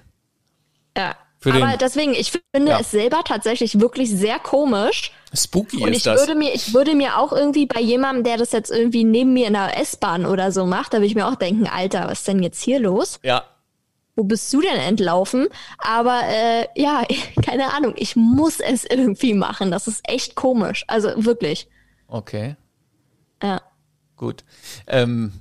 [0.96, 1.16] Ja.
[1.38, 2.78] Für aber deswegen, ich finde Ja.
[2.80, 5.10] es selber tatsächlich wirklich sehr komisch.
[5.34, 6.20] Spooky Und ist ich das.
[6.20, 9.48] würde mir, ich würde mir auch irgendwie bei jemandem, der das jetzt irgendwie neben mir
[9.48, 12.28] in der S-Bahn oder so macht, da würde ich mir auch denken, Alter, was ist
[12.28, 13.18] denn jetzt hier los?
[13.22, 13.44] ja.
[14.14, 15.48] Wo bist du denn entlaufen?
[15.78, 17.02] Aber äh, ja,
[17.46, 19.70] keine Ahnung, ich muss es irgendwie machen.
[19.70, 20.84] Das ist echt komisch.
[20.86, 21.66] Also wirklich.
[22.08, 22.56] Okay.
[23.42, 23.62] Ja.
[24.18, 24.44] Gut.
[24.86, 25.32] Ähm,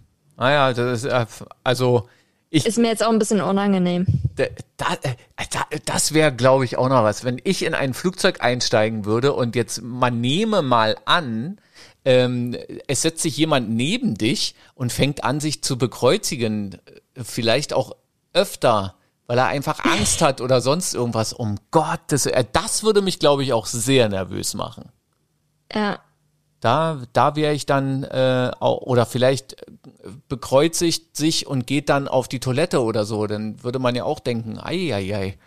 [0.41, 1.25] naja, das ist, äh,
[1.63, 2.10] also
[2.49, 4.08] ich, Ist mir jetzt auch ein bisschen unangenehm.
[4.36, 5.15] da, da, äh,
[5.51, 7.23] da, das wäre, glaube ich, auch noch was.
[7.23, 11.62] Wenn ich in ein Flugzeug einsteigen würde und jetzt man nehme mal an,
[12.04, 17.71] ähm, es setzt sich jemand neben dich und fängt an, sich zu bekreuzigen, äh, vielleicht
[17.71, 17.95] auch
[18.34, 18.95] öfter,
[19.27, 21.34] weil er einfach Angst hat oder sonst irgendwas.
[21.34, 24.91] Um Gottes, das würde mich, glaube ich, auch sehr nervös machen.
[25.71, 25.99] Ja.
[26.62, 29.56] Da, da wäre ich dann, äh, oder vielleicht
[30.30, 34.19] bekreuzigt sich und geht dann auf die Toilette oder so, dann würde man ja auch
[34.19, 35.38] denken, ei, ei, ei.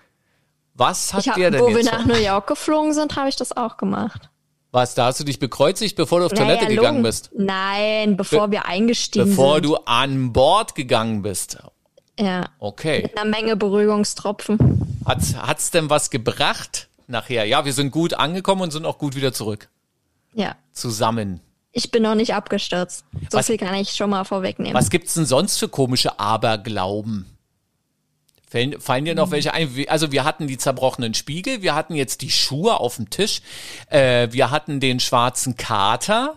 [0.74, 1.92] Was hat hab, der denn wo wir jetzt?
[1.92, 4.28] nach New York geflogen sind, habe ich das auch gemacht.
[4.72, 7.02] Was, da hast du dich bekreuzigt, bevor du auf Toilette Naja, gegangen Lungen.
[7.04, 7.30] bist?
[7.32, 9.66] Nein, bevor wir eingestiegen Bevor sind.
[9.66, 11.58] du an Bord gegangen bist.
[12.18, 12.46] Ja.
[12.58, 13.02] Okay.
[13.02, 14.98] Mit einer Menge Beruhigungstropfen.
[15.04, 17.44] Hat's, hat's denn was gebracht nachher?
[17.44, 19.68] Ja, wir sind gut angekommen und sind auch gut wieder zurück.
[20.34, 20.56] Ja.
[20.72, 21.40] Zusammen.
[21.72, 23.04] Ich bin noch nicht abgestürzt.
[23.30, 24.74] So Was- viel kann ich schon mal vorwegnehmen.
[24.74, 27.26] Was gibt's denn sonst für komische Aberglauben?
[28.48, 29.68] Fallen, fallen dir noch welche ein?
[29.88, 33.42] Also wir hatten die zerbrochenen Spiegel, wir hatten jetzt die Schuhe auf dem Tisch,
[33.90, 36.36] äh, wir hatten den schwarzen Kater,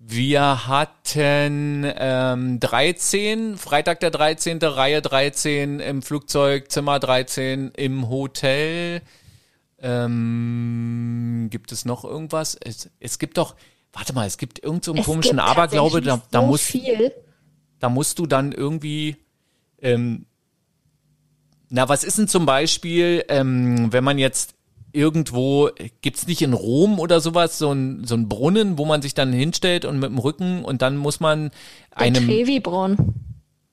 [0.00, 9.02] wir hatten ähm, 13, Freitag der 13., Reihe 13 im Flugzeug, Zimmer 13 im Hotel.
[9.82, 12.56] Ähm, gibt es noch irgendwas?
[12.60, 13.54] Es, es gibt doch,
[13.92, 16.62] warte mal, es gibt irgendeinen so einen Es komischen gibt Aberglaube, da, da so muss
[16.62, 17.12] viel.
[17.80, 19.16] da musst du dann irgendwie,
[19.80, 20.26] ähm,
[21.68, 24.54] na, was ist denn zum Beispiel, ähm, wenn man jetzt
[24.92, 25.70] irgendwo,
[26.02, 29.32] gibt's nicht in Rom oder sowas, so ein, so ein Brunnen, wo man sich dann
[29.32, 31.50] hinstellt und mit dem Rücken und dann muss man
[31.92, 33.14] Der einem, Trevi-Brunnen.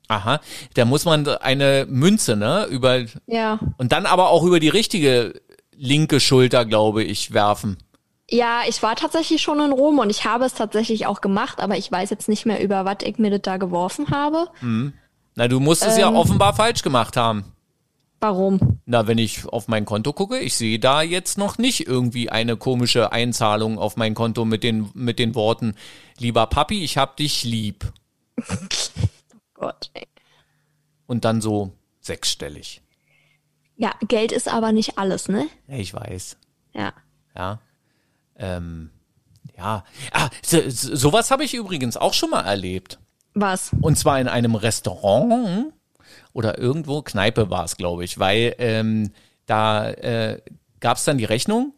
[0.08, 0.40] aha,
[0.76, 3.60] da muss man eine Münze, ne, über, Ja.
[3.78, 5.34] und dann aber auch über die richtige
[5.80, 7.78] linke Schulter, glaube ich, werfen.
[8.30, 11.78] Ja, ich war tatsächlich schon in Rom und ich habe es tatsächlich auch gemacht, aber
[11.78, 14.50] ich weiß jetzt nicht mehr, über was ich mir das da geworfen habe.
[15.36, 16.16] Na, du musst es ja Ähm.
[16.16, 17.46] offenbar falsch gemacht haben.
[18.20, 18.82] Warum?
[18.86, 22.58] Na, wenn ich auf mein Konto gucke, ich sehe da jetzt noch nicht irgendwie eine
[22.58, 25.76] komische Einzahlung auf mein Konto mit den, mit den Worten,
[26.18, 27.92] lieber Papi, ich hab dich lieb.
[29.54, 29.90] Gott.
[29.94, 30.06] Ey.
[31.08, 32.82] Und dann so sechsstellig.
[33.80, 35.48] Ja, Geld ist aber nicht alles, ne?
[35.68, 36.36] Ja, ich weiß.
[36.74, 36.92] Ja.
[37.34, 37.62] Ja.
[38.36, 38.90] ähm,
[39.58, 43.00] ja, ah, so, sowas habe ich übrigens auch schon mal erlebt.
[43.36, 43.72] Was?
[43.82, 45.74] Und zwar in einem Restaurant
[46.34, 49.12] oder irgendwo, Kneipe war es, glaube ich, weil ähm,
[49.46, 50.42] da äh,
[50.82, 51.74] gab es dann die Rechnung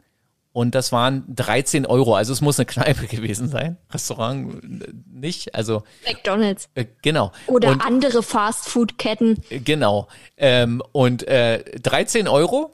[0.54, 2.16] und das waren 13 Euro.
[2.16, 3.78] Also es muss eine Kneipe gewesen sein.
[3.92, 4.62] Restaurant
[5.14, 5.56] nicht.
[5.56, 6.70] Also McDonalds.
[6.76, 7.32] Äh, genau.
[7.48, 9.42] Oder und, andere Fastfood-Ketten.
[9.50, 10.08] Genau.
[10.38, 12.74] Ähm, und äh, 13 Euro.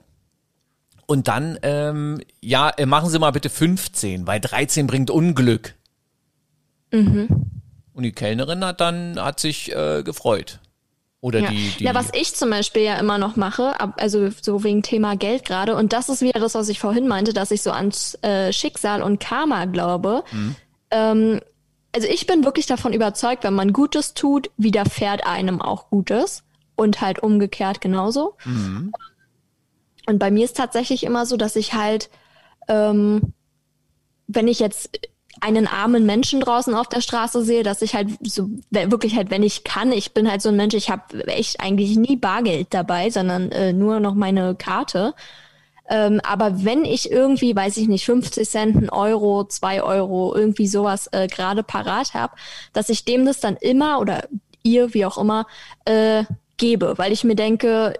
[1.05, 5.75] Und dann, ähm, ja, äh, machen Sie mal bitte 15, weil 13 bringt Unglück.
[6.91, 7.27] Mhm.
[7.93, 10.59] Und die Kellnerin hat dann, hat sich äh, gefreut.
[11.19, 11.49] Oder ja.
[11.49, 11.84] die, die.
[11.84, 15.75] Ja, was ich zum Beispiel ja immer noch mache, also so wegen Thema Geld gerade,
[15.75, 19.01] und das ist wieder das, was ich vorhin meinte, dass ich so ans äh, Schicksal
[19.01, 20.23] und Karma glaube.
[20.32, 20.56] Mhm.
[20.91, 21.39] Ähm,
[21.95, 26.43] also ich bin wirklich davon überzeugt, wenn man Gutes tut, widerfährt einem auch Gutes.
[26.80, 28.36] Und halt umgekehrt genauso.
[28.45, 28.91] Mhm.
[30.06, 32.12] Und bei mir ist tatsächlich immer so, dass ich halt,
[32.67, 33.34] ähm,
[34.27, 34.99] wenn ich jetzt
[35.41, 39.43] einen armen Menschen draußen auf der Straße sehe, dass ich halt so wirklich halt, wenn
[39.43, 43.10] ich kann, ich bin halt so ein Mensch, ich habe echt eigentlich nie Bargeld dabei,
[43.10, 45.13] sondern äh, nur noch meine Karte.
[45.89, 50.67] Ähm, aber wenn ich irgendwie, weiß ich nicht, 50 Cent, ein Euro, zwei Euro, irgendwie
[50.67, 52.34] sowas äh, gerade parat habe,
[52.73, 54.28] dass ich dem das dann immer oder
[54.63, 55.47] ihr, wie auch immer,
[55.86, 56.26] äh,
[56.58, 57.93] gebe, weil ich mir denke,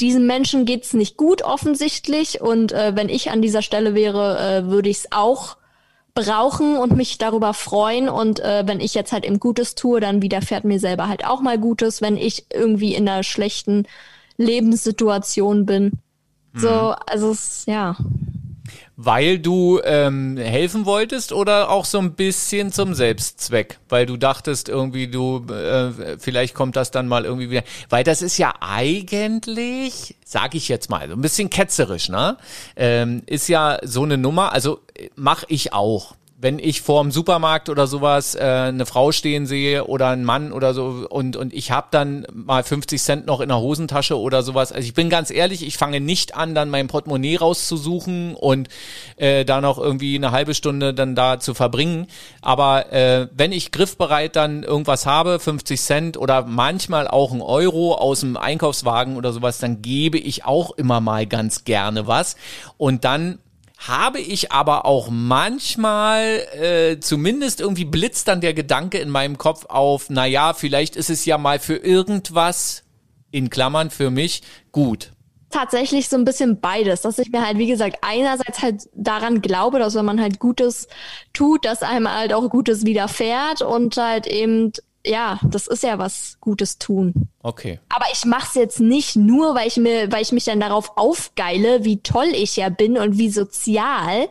[0.00, 4.66] diesem Menschen geht's nicht gut offensichtlich und äh, wenn ich an dieser Stelle wäre, äh,
[4.66, 5.56] würde ich es auch
[6.14, 8.08] brauchen und mich darüber freuen.
[8.08, 11.40] Und äh, wenn ich jetzt halt eben Gutes tue, dann widerfährt mir selber halt auch
[11.40, 13.86] mal Gutes, wenn ich irgendwie in einer schlechten
[14.36, 15.92] Lebenssituation bin.
[16.52, 16.58] Mhm.
[16.58, 16.68] So,
[17.06, 17.96] also es, ja.
[19.02, 23.78] Weil du ähm, helfen wolltest oder auch so ein bisschen zum Selbstzweck?
[23.88, 27.62] Weil du dachtest irgendwie, du, äh, vielleicht kommt das dann mal irgendwie wieder.
[27.88, 32.36] Weil das ist ja eigentlich, sag ich jetzt mal, so ein bisschen ketzerisch, ne?
[32.76, 37.68] Ähm, ist ja so eine Nummer, also äh, mach ich auch wenn ich vorm Supermarkt
[37.68, 41.70] oder sowas äh, eine Frau stehen sehe oder einen Mann oder so und und ich
[41.70, 44.72] habe dann mal 50 Cent noch in der Hosentasche oder sowas.
[44.72, 48.68] Also ich bin ganz ehrlich, ich fange nicht an, dann mein Portemonnaie rauszusuchen und
[49.16, 52.06] äh, da noch irgendwie eine halbe Stunde dann da zu verbringen.
[52.40, 57.94] Aber äh, wenn ich griffbereit dann irgendwas habe, 50 Cent oder manchmal auch ein Euro
[57.94, 62.36] aus dem Einkaufswagen oder sowas, dann gebe ich auch immer mal ganz gerne was
[62.78, 63.38] und dann
[63.80, 69.64] habe ich aber auch manchmal, äh, zumindest irgendwie blitzt dann der Gedanke in meinem Kopf
[69.66, 72.84] auf, na ja, vielleicht ist es ja mal für irgendwas,
[73.30, 75.12] in Klammern für mich, gut.
[75.48, 79.78] Tatsächlich so ein bisschen beides, dass ich mir halt, wie gesagt, einerseits halt daran glaube,
[79.78, 80.86] dass wenn man halt Gutes
[81.32, 84.72] tut, dass einem halt auch Gutes widerfährt und halt eben
[85.04, 87.28] ja, das ist ja was Gutes tun.
[87.42, 87.80] Okay.
[87.88, 90.96] Aber ich mache es jetzt nicht nur, weil ich mir, weil ich mich dann darauf
[90.96, 94.28] aufgeile, wie toll ich ja bin und wie sozial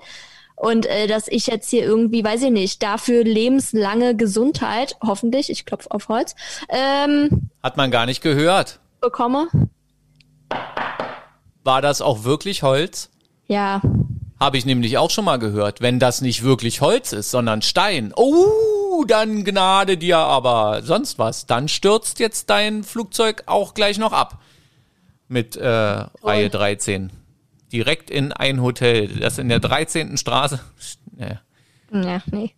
[0.59, 5.65] und äh, dass ich jetzt hier irgendwie, weiß ich nicht, dafür lebenslange Gesundheit, hoffentlich, ich
[5.65, 6.35] klopf auf Holz,
[6.67, 8.79] ähm, hat man gar nicht gehört.
[8.99, 9.47] Bekomme.
[11.63, 13.09] War das auch wirklich Holz?
[13.47, 13.81] Ja.
[14.37, 15.79] Habe ich nämlich auch schon mal gehört.
[15.79, 18.11] Wenn das nicht wirklich Holz ist, sondern Stein.
[18.15, 21.45] Oh, dann Gnade dir aber sonst was.
[21.45, 24.41] Dann stürzt jetzt dein Flugzeug auch gleich noch ab.
[25.27, 27.11] Mit äh, Reihe 13.
[27.71, 29.07] Direkt in ein Hotel.
[29.19, 30.17] Das in der 13.
[30.17, 30.59] Straße.
[31.17, 31.41] Ja,
[31.91, 32.55] ja nee.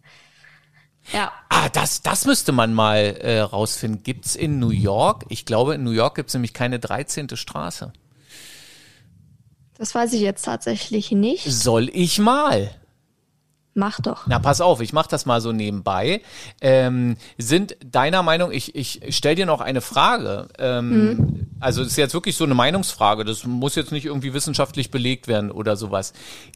[1.12, 1.32] Ja.
[1.50, 4.04] Ah, das, das müsste man mal äh, rausfinden.
[4.04, 5.26] Gibt's in New York?
[5.30, 7.36] Ich glaube, in New York gibt's nämlich keine 13.
[7.36, 7.92] Straße.
[9.78, 11.44] Das weiß ich jetzt tatsächlich nicht.
[11.46, 12.70] Soll ich mal?
[13.74, 14.28] Mach doch.
[14.28, 16.22] Na, pass auf, ich mach das mal so nebenbei.
[16.60, 20.50] Ähm, sind deiner Meinung, ich, ich stell dir noch eine Frage.
[20.60, 21.48] Ähm, mhm.
[21.62, 23.24] Also das ist jetzt wirklich so eine Meinungsfrage.
[23.24, 26.12] Das muss jetzt nicht irgendwie wissenschaftlich belegt werden oder sowas.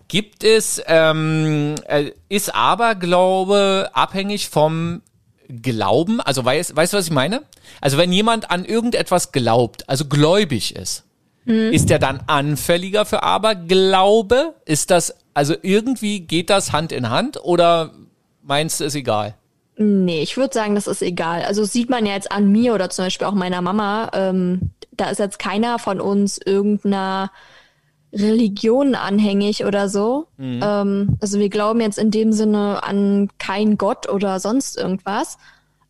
[0.10, 5.02] Gibt es, ähm, äh, ist Aberglaube abhängig vom
[5.48, 6.20] Glauben?
[6.20, 7.44] Also weißt, weißt du, was ich meine?
[7.80, 11.06] Also wenn jemand an irgendetwas glaubt, also gläubig ist,
[11.46, 11.72] Mhm.
[11.72, 14.56] Ist der dann anfälliger für Aberglaube?
[14.66, 17.92] Ist das, also irgendwie geht das Hand in Hand oder
[18.42, 19.36] meinst du, ist egal?
[19.78, 21.44] Nee, ich würde sagen, das ist egal.
[21.44, 25.10] Also sieht man ja jetzt an mir oder zum Beispiel auch meiner Mama, ähm, da
[25.10, 27.30] ist jetzt keiner von uns irgendeiner
[28.14, 30.28] Religion anhängig oder so.
[30.38, 30.62] Mhm.
[30.64, 35.38] Ähm, also wir glauben jetzt in dem Sinne an kein Gott oder sonst irgendwas.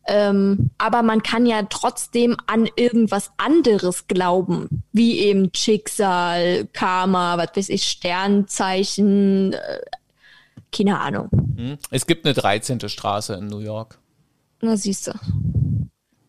[0.08, 7.56] Ähm, aber man kann ja trotzdem an irgendwas anderes glauben, wie eben Schicksal, Karma, was
[7.56, 9.80] weiß ich, Sternzeichen, äh,
[10.72, 11.28] keine Ahnung.
[11.56, 11.78] Hm.
[11.90, 12.88] Es gibt eine 13.
[12.88, 13.98] Straße in New York.
[14.60, 15.12] Na, siehst du.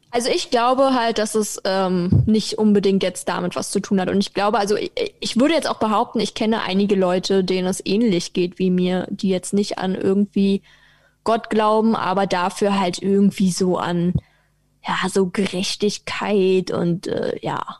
[0.09, 4.09] Also ich glaube halt, dass es ähm, nicht unbedingt jetzt damit was zu tun hat.
[4.09, 7.67] Und ich glaube, also ich, ich würde jetzt auch behaupten, ich kenne einige Leute, denen
[7.67, 10.63] es ähnlich geht wie mir, die jetzt nicht an irgendwie
[11.27, 14.13] Gott glauben, aber dafür halt irgendwie so an
[14.87, 17.77] ja so Gerechtigkeit und äh, ja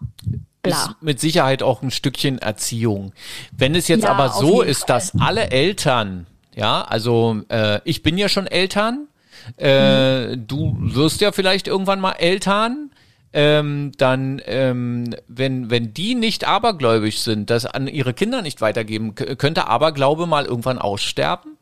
[0.62, 0.76] bla.
[0.76, 3.14] Ist mit Sicherheit auch ein Stückchen Erziehung.
[3.56, 4.98] Wenn es jetzt ja, aber so ist, Fall.
[4.98, 9.08] dass alle Eltern, ja, also äh, ich bin ja schon Eltern
[9.56, 12.92] äh, du wirst ja vielleicht irgendwann mal Eltern.
[13.34, 19.16] Ähm, dann, ähm, wenn, wenn die nicht abergläubig sind, das an ihre Kinder nicht weitergeben,
[19.16, 21.58] könnte Aberglaube mal irgendwann aussterben?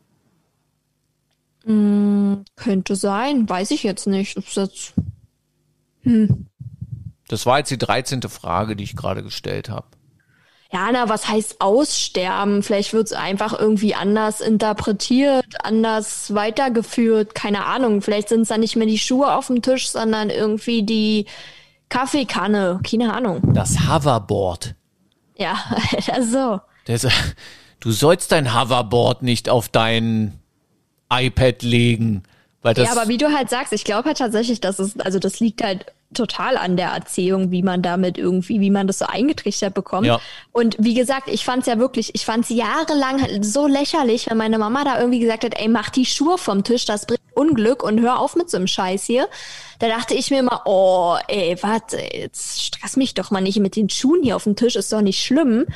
[1.66, 4.36] Mm, könnte sein, weiß ich jetzt nicht.
[4.56, 4.94] Das,
[6.02, 6.46] hm.
[7.28, 8.22] das war jetzt die 13.
[8.22, 9.86] Frage, die ich gerade gestellt habe
[10.72, 12.62] ja, na, was heißt aussterben?
[12.62, 18.02] Vielleicht wird es einfach irgendwie anders interpretiert, anders weitergeführt, keine Ahnung.
[18.02, 21.26] Vielleicht sind es dann nicht mehr die Schuhe auf dem Tisch, sondern irgendwie die
[21.88, 23.54] Kaffeekanne, keine Ahnung.
[23.54, 24.74] Das Hoverboard.
[25.36, 25.56] Ja,
[26.20, 26.60] so.
[26.86, 27.06] Das,
[27.80, 30.40] du sollst dein Hoverboard nicht auf dein
[31.10, 32.22] iPad legen.
[32.62, 35.18] Weil das ja, aber wie du halt sagst, ich glaube halt tatsächlich, dass es, also
[35.18, 39.06] das liegt halt total an der Erzählung, wie man damit irgendwie, wie man das so
[39.06, 40.06] eingetrichtert bekommt.
[40.06, 40.20] Ja.
[40.52, 44.36] Und wie gesagt, ich fand es ja wirklich, ich fand es jahrelang so lächerlich, wenn
[44.36, 47.82] meine Mama da irgendwie gesagt hat, ey, mach die Schuhe vom Tisch, das bringt Unglück
[47.82, 49.28] und hör auf mit so einem Scheiß hier.
[49.78, 53.76] Da dachte ich mir immer, oh, ey, warte, jetzt stress mich doch mal nicht mit
[53.76, 55.66] den Schuhen hier auf dem Tisch, ist doch nicht schlimm.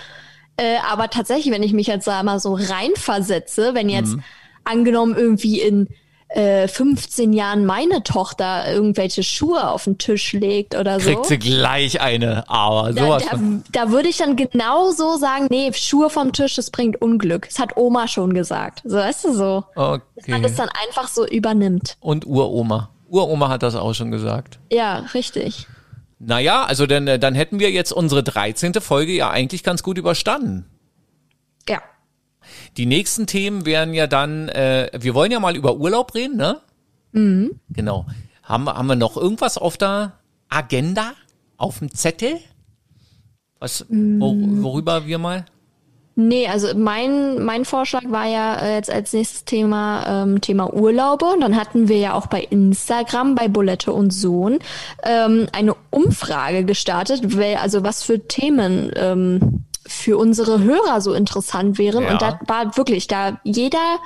[0.57, 4.25] Äh, aber tatsächlich, wenn ich mich jetzt da mal so reinversetze, wenn jetzt mhm.
[4.65, 5.89] Angenommen irgendwie in
[6.33, 11.11] 15 äh, Jahren meine Tochter irgendwelche Schuhe auf den Tisch legt oder so.
[11.11, 13.25] Kriegt sie gleich eine, aber sowas.
[13.29, 17.03] Da, da, da würde ich dann genau so sagen, nee, Schuhe vom Tisch, das bringt
[17.03, 17.49] Unglück.
[17.49, 18.83] Das hat Oma schon gesagt.
[18.85, 19.65] So, weißt du so.
[19.75, 20.03] Okay.
[20.15, 21.97] Dass man das dann einfach so übernimmt.
[21.99, 22.91] Und Uroma.
[23.09, 24.61] Uroma hat das auch schon gesagt.
[24.71, 25.67] Ja, richtig.
[26.21, 28.75] Naja, also dann, äh, dann hätten wir jetzt unsere 13.
[28.75, 30.67] Folge ja eigentlich ganz gut überstanden.
[32.77, 36.61] Die nächsten Themen wären ja dann, äh, wir wollen ja mal über Urlaub reden, ne?
[37.13, 37.61] Mhm.
[37.71, 38.07] Genau.
[38.43, 40.13] Haben, haben wir noch irgendwas auf der
[40.49, 41.13] Agenda?
[41.57, 42.39] Auf dem Zettel?
[43.59, 44.63] Was, wor, mhm.
[44.63, 45.45] worüber wir mal?
[46.17, 51.27] Nee, also mein, mein Vorschlag war ja äh, jetzt als nächstes Thema ähm, Thema Urlaube.
[51.27, 54.59] Und dann hatten wir ja auch bei Instagram, bei Bulette und Sohn,
[55.03, 57.23] ähm, eine Umfrage gestartet,
[57.59, 62.05] also was für Themen ähm, für unsere Hörer so interessant wären.
[62.05, 62.13] Ja.
[62.13, 63.99] Und da war wirklich, da jeder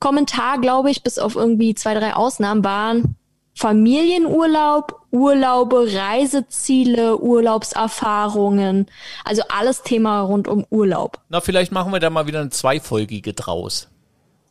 [0.00, 3.16] Kommentar, glaube ich, bis auf irgendwie zwei, drei Ausnahmen waren
[3.54, 8.86] Familienurlaub, Urlaube, Reiseziele, Urlaubserfahrungen.
[9.24, 11.18] Also alles Thema rund um Urlaub.
[11.28, 13.88] Na, vielleicht machen wir da mal wieder eine zweifolgige draus.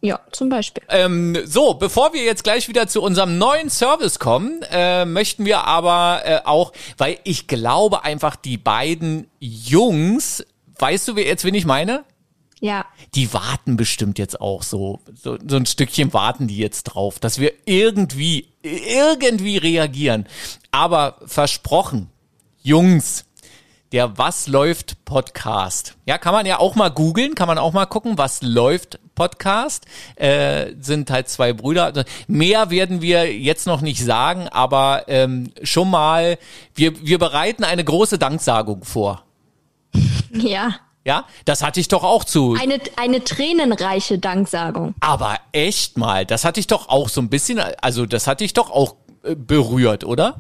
[0.04, 0.84] Ja, zum Beispiel.
[0.90, 5.66] Ähm, so, bevor wir jetzt gleich wieder zu unserem neuen Service kommen, äh, möchten wir
[5.68, 10.44] aber äh, auch, weil ich glaube einfach, die beiden Jungs
[10.82, 12.04] Weißt du jetzt, wen ich meine?
[12.60, 12.86] Ja.
[13.16, 17.40] Die warten bestimmt jetzt auch so, so, so ein Stückchen warten die jetzt drauf, dass
[17.40, 20.28] wir irgendwie, irgendwie reagieren.
[20.72, 22.10] Aber versprochen,
[22.62, 23.26] Jungs,
[23.92, 25.98] der Was läuft Podcast.
[26.06, 29.86] Ja, kann man ja auch mal googeln, kann man auch mal gucken, was läuft Podcast.
[30.16, 31.86] Äh, sind halt zwei Brüder.
[31.86, 36.38] Also mehr werden wir jetzt noch nicht sagen, aber ähm, schon mal,
[36.74, 39.26] wir, wir bereiten eine große Danksagung vor.
[40.42, 40.76] Ja.
[41.04, 42.56] Ja, das hatte ich doch auch zu.
[42.62, 44.94] Eine, eine tränenreiche Danksagung.
[45.00, 48.54] Aber echt mal, das hatte ich doch auch so ein bisschen, also das hatte ich
[48.54, 50.40] doch auch äh, berührt, oder?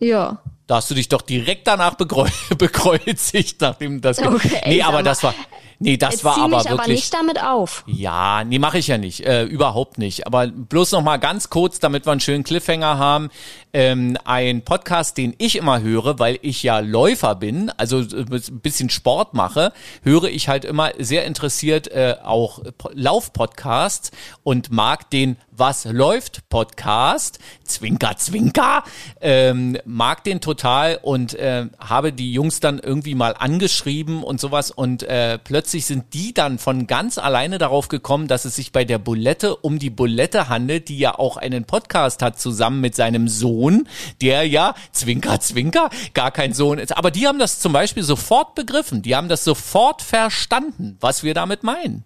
[0.00, 0.42] Ja.
[0.66, 1.94] Da hast du dich doch direkt danach
[2.58, 4.18] bekreuzigt, nachdem das.
[4.18, 5.34] Okay, nee, aber das war.
[5.82, 6.72] Nee, das Jetzt war aber mich wirklich.
[6.80, 7.82] aber nicht damit auf.
[7.86, 10.26] Ja, nee, mache ich ja nicht, äh, überhaupt nicht.
[10.26, 13.30] Aber bloß noch mal ganz kurz, damit wir einen schönen Cliffhanger haben.
[13.72, 18.90] Ähm, ein Podcast, den ich immer höre, weil ich ja Läufer bin, also ein bisschen
[18.90, 19.72] Sport mache,
[20.02, 22.60] höre ich halt immer sehr interessiert äh, auch
[22.92, 24.12] Laufpodcasts
[24.44, 28.82] und mag den Was läuft Podcast, Zwinker, Zwinker,
[29.20, 34.72] ähm, mag den total und äh, habe die Jungs dann irgendwie mal angeschrieben und sowas
[34.72, 38.84] und äh, plötzlich sind die dann von ganz alleine darauf gekommen, dass es sich bei
[38.84, 43.28] der Bulette um die Bulette handelt, die ja auch einen Podcast hat zusammen mit seinem
[43.28, 43.86] Sohn,
[44.20, 46.96] der ja, Zwinker, Zwinker, gar kein Sohn ist.
[46.96, 49.02] Aber die haben das zum Beispiel sofort begriffen.
[49.02, 52.02] Die haben das sofort verstanden, was wir damit meinen.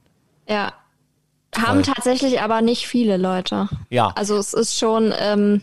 [0.47, 0.75] Ja.
[1.57, 3.69] Haben tatsächlich aber nicht viele Leute.
[3.91, 4.13] Ja.
[4.15, 5.63] Also es ist schon, ähm,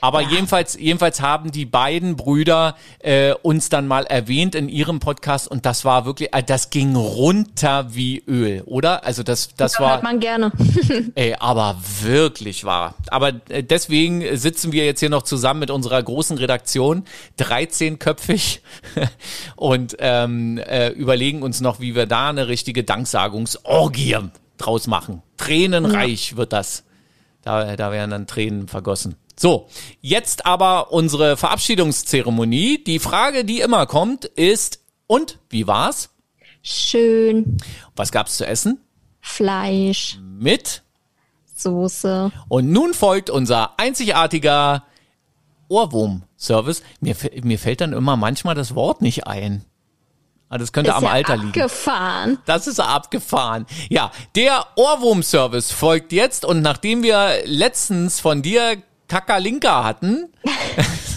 [0.00, 0.28] Aber ja.
[0.30, 5.66] jedenfalls, jedenfalls haben die beiden Brüder äh, uns dann mal erwähnt in ihrem Podcast und
[5.66, 9.04] das war wirklich, äh, das ging runter wie Öl, oder?
[9.04, 9.92] Also das, das ja, war.
[9.94, 10.52] Hört man gerne.
[11.14, 12.94] ey, aber wirklich war.
[13.08, 17.04] Aber äh, deswegen sitzen wir jetzt hier noch zusammen mit unserer großen Redaktion,
[17.38, 18.60] 13-köpfig
[19.56, 24.16] und ähm, äh, überlegen uns noch, wie wir da eine richtige Danksagungsorgie
[24.58, 25.22] draus machen.
[25.36, 26.36] Tränenreich ja.
[26.36, 26.84] wird das.
[27.42, 29.16] Da, da werden dann Tränen vergossen.
[29.38, 29.68] So,
[30.00, 32.82] jetzt aber unsere Verabschiedungszeremonie.
[32.82, 36.10] Die Frage, die immer kommt, ist, und wie war's?
[36.62, 37.56] Schön.
[37.94, 38.80] Was gab's zu essen?
[39.20, 40.18] Fleisch.
[40.20, 40.82] Mit?
[41.54, 42.30] Soße.
[42.48, 44.84] Und nun folgt unser einzigartiger
[45.68, 46.82] Ohrwurm-Service.
[47.00, 49.64] Mir, mir fällt dann immer manchmal das Wort nicht ein.
[50.50, 51.48] Ah, das könnte ist am ja Alter liegen.
[51.48, 52.38] Abgefahren.
[52.46, 53.66] Das ist abgefahren.
[53.90, 60.32] Ja, der Ohrwurm-Service folgt jetzt und nachdem wir letztens von dir Kakalinka hatten,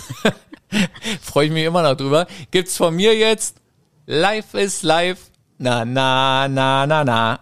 [1.21, 3.57] freue ich mich immer noch drüber, gibt's von mir jetzt
[4.05, 5.31] Life is Life.
[5.57, 7.39] Na, na, na, na, na.